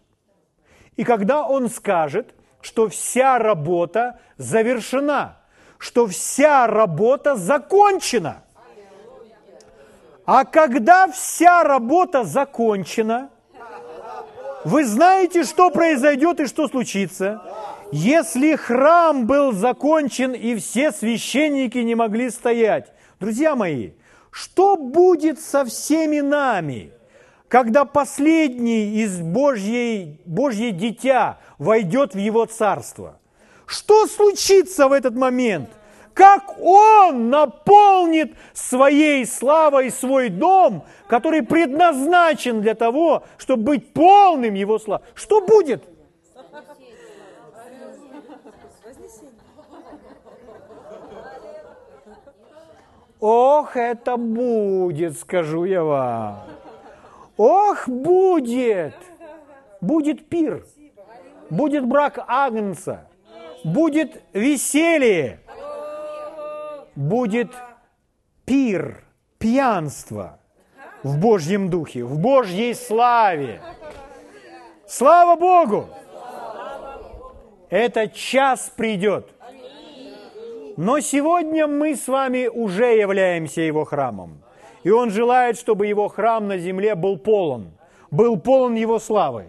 [0.95, 5.37] И когда он скажет, что вся работа завершена,
[5.77, 8.43] что вся работа закончена.
[10.25, 13.29] А когда вся работа закончена,
[14.63, 17.41] вы знаете, что произойдет и что случится?
[17.91, 23.91] Если храм был закончен и все священники не могли стоять, друзья мои,
[24.31, 26.91] что будет со всеми нами–
[27.53, 33.19] когда последний из Божьей, Божье дитя войдет в его царство.
[33.67, 35.69] Что случится в этот момент?
[36.13, 44.77] Как он наполнит своей славой свой дом, который предназначен для того, чтобы быть полным его
[44.77, 45.03] славы?
[45.15, 45.83] Что будет?
[53.19, 56.43] Ох, это будет, скажу я вам.
[57.37, 58.93] Ох, будет!
[59.79, 60.65] Будет пир,
[61.49, 63.05] будет брак Агнца,
[63.65, 65.41] будет веселье,
[66.95, 67.51] будет
[68.45, 69.03] пир,
[69.37, 70.39] пьянство
[71.03, 73.61] в Божьем Духе, в Божьей славе.
[74.87, 75.89] Слава Богу!
[77.69, 79.29] Этот час придет.
[80.77, 84.43] Но сегодня мы с вами уже являемся Его храмом.
[84.83, 87.71] И Он желает, чтобы Его храм на земле был полон,
[88.11, 89.47] был полон Его славы.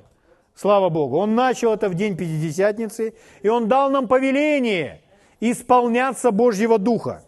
[0.55, 1.19] Слава Богу.
[1.19, 5.03] Он начал это в день Пятидесятницы, и Он дал нам повеление
[5.41, 7.24] исполняться Божьего Духа.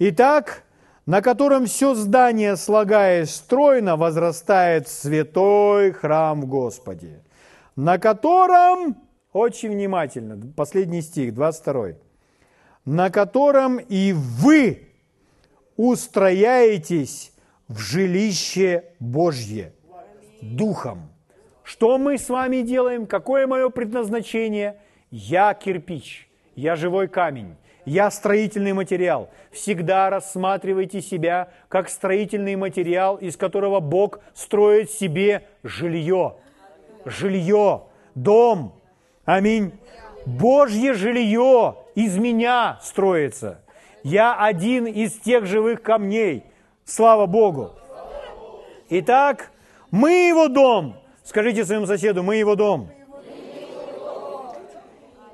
[0.00, 0.62] Итак,
[1.06, 7.24] на котором все здание, слагаясь стройно, возрастает святой храм в Господе,
[7.74, 8.96] на котором,
[9.32, 11.94] очень внимательно, последний стих, 22,
[12.84, 14.88] на котором и вы
[15.76, 17.32] устрояетесь
[17.66, 19.72] в жилище Божье
[20.40, 21.10] Духом.
[21.64, 23.06] Что мы с вами делаем?
[23.06, 24.80] Какое мое предназначение?
[25.10, 27.56] Я кирпич, я живой камень,
[27.88, 29.30] я строительный материал.
[29.50, 36.36] Всегда рассматривайте себя как строительный материал, из которого Бог строит себе жилье.
[37.04, 37.82] Жилье,
[38.14, 38.74] дом.
[39.24, 39.72] Аминь.
[40.26, 43.60] Божье жилье из меня строится–
[44.02, 46.44] я один из тех живых камней.
[46.84, 47.72] Слава Богу.
[48.88, 49.50] Итак,
[49.90, 50.96] мы его дом.
[51.24, 52.90] Скажите своему соседу, мы его дом.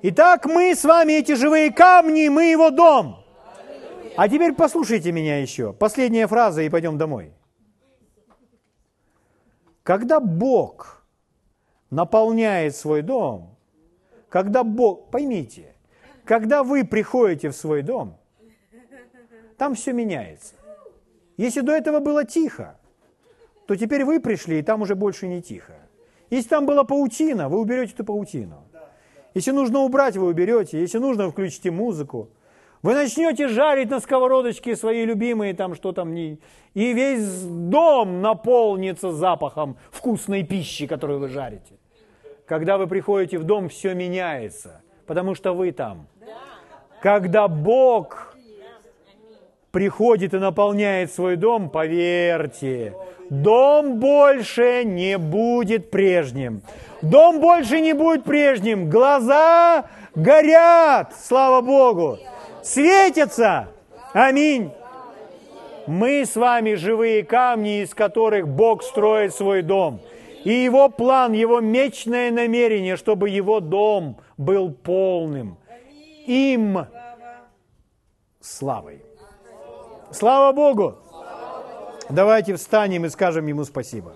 [0.06, 3.24] Итак, мы с вами эти живые камни, мы его дом.
[4.16, 5.72] А теперь послушайте меня еще.
[5.72, 7.32] Последняя фраза и пойдем домой.
[9.82, 11.02] Когда Бог
[11.88, 13.56] наполняет свой дом,
[14.28, 15.74] когда Бог, поймите,
[16.26, 18.18] когда вы приходите в свой дом–
[19.56, 20.54] там все меняется.
[21.36, 22.78] Если до этого было тихо,
[23.66, 25.74] то теперь вы пришли, и там уже больше не тихо.
[26.30, 28.63] Если там была паутина, вы уберете эту паутину.
[29.34, 30.80] Если нужно убрать, вы уберете.
[30.80, 32.30] Если нужно, включите музыку.
[32.82, 36.38] Вы начнете жарить на сковородочке свои любимые там что там не...
[36.74, 41.78] И весь дом наполнится запахом вкусной пищи, которую вы жарите.
[42.46, 46.08] Когда вы приходите в дом, все меняется, потому что вы там.
[47.00, 48.33] Когда Бог
[49.74, 52.94] приходит и наполняет свой дом, поверьте,
[53.28, 56.62] дом больше не будет прежним.
[57.02, 58.88] Дом больше не будет прежним.
[58.88, 62.18] Глаза горят, слава Богу,
[62.62, 63.68] светятся.
[64.12, 64.70] Аминь.
[65.88, 70.00] Мы с вами живые камни, из которых Бог строит свой дом.
[70.44, 75.58] И его план, его мечное намерение, чтобы его дом был полным.
[76.26, 76.86] Им
[78.40, 79.02] славой.
[80.14, 80.94] Слава Богу!
[82.08, 84.14] Давайте встанем и скажем Ему спасибо.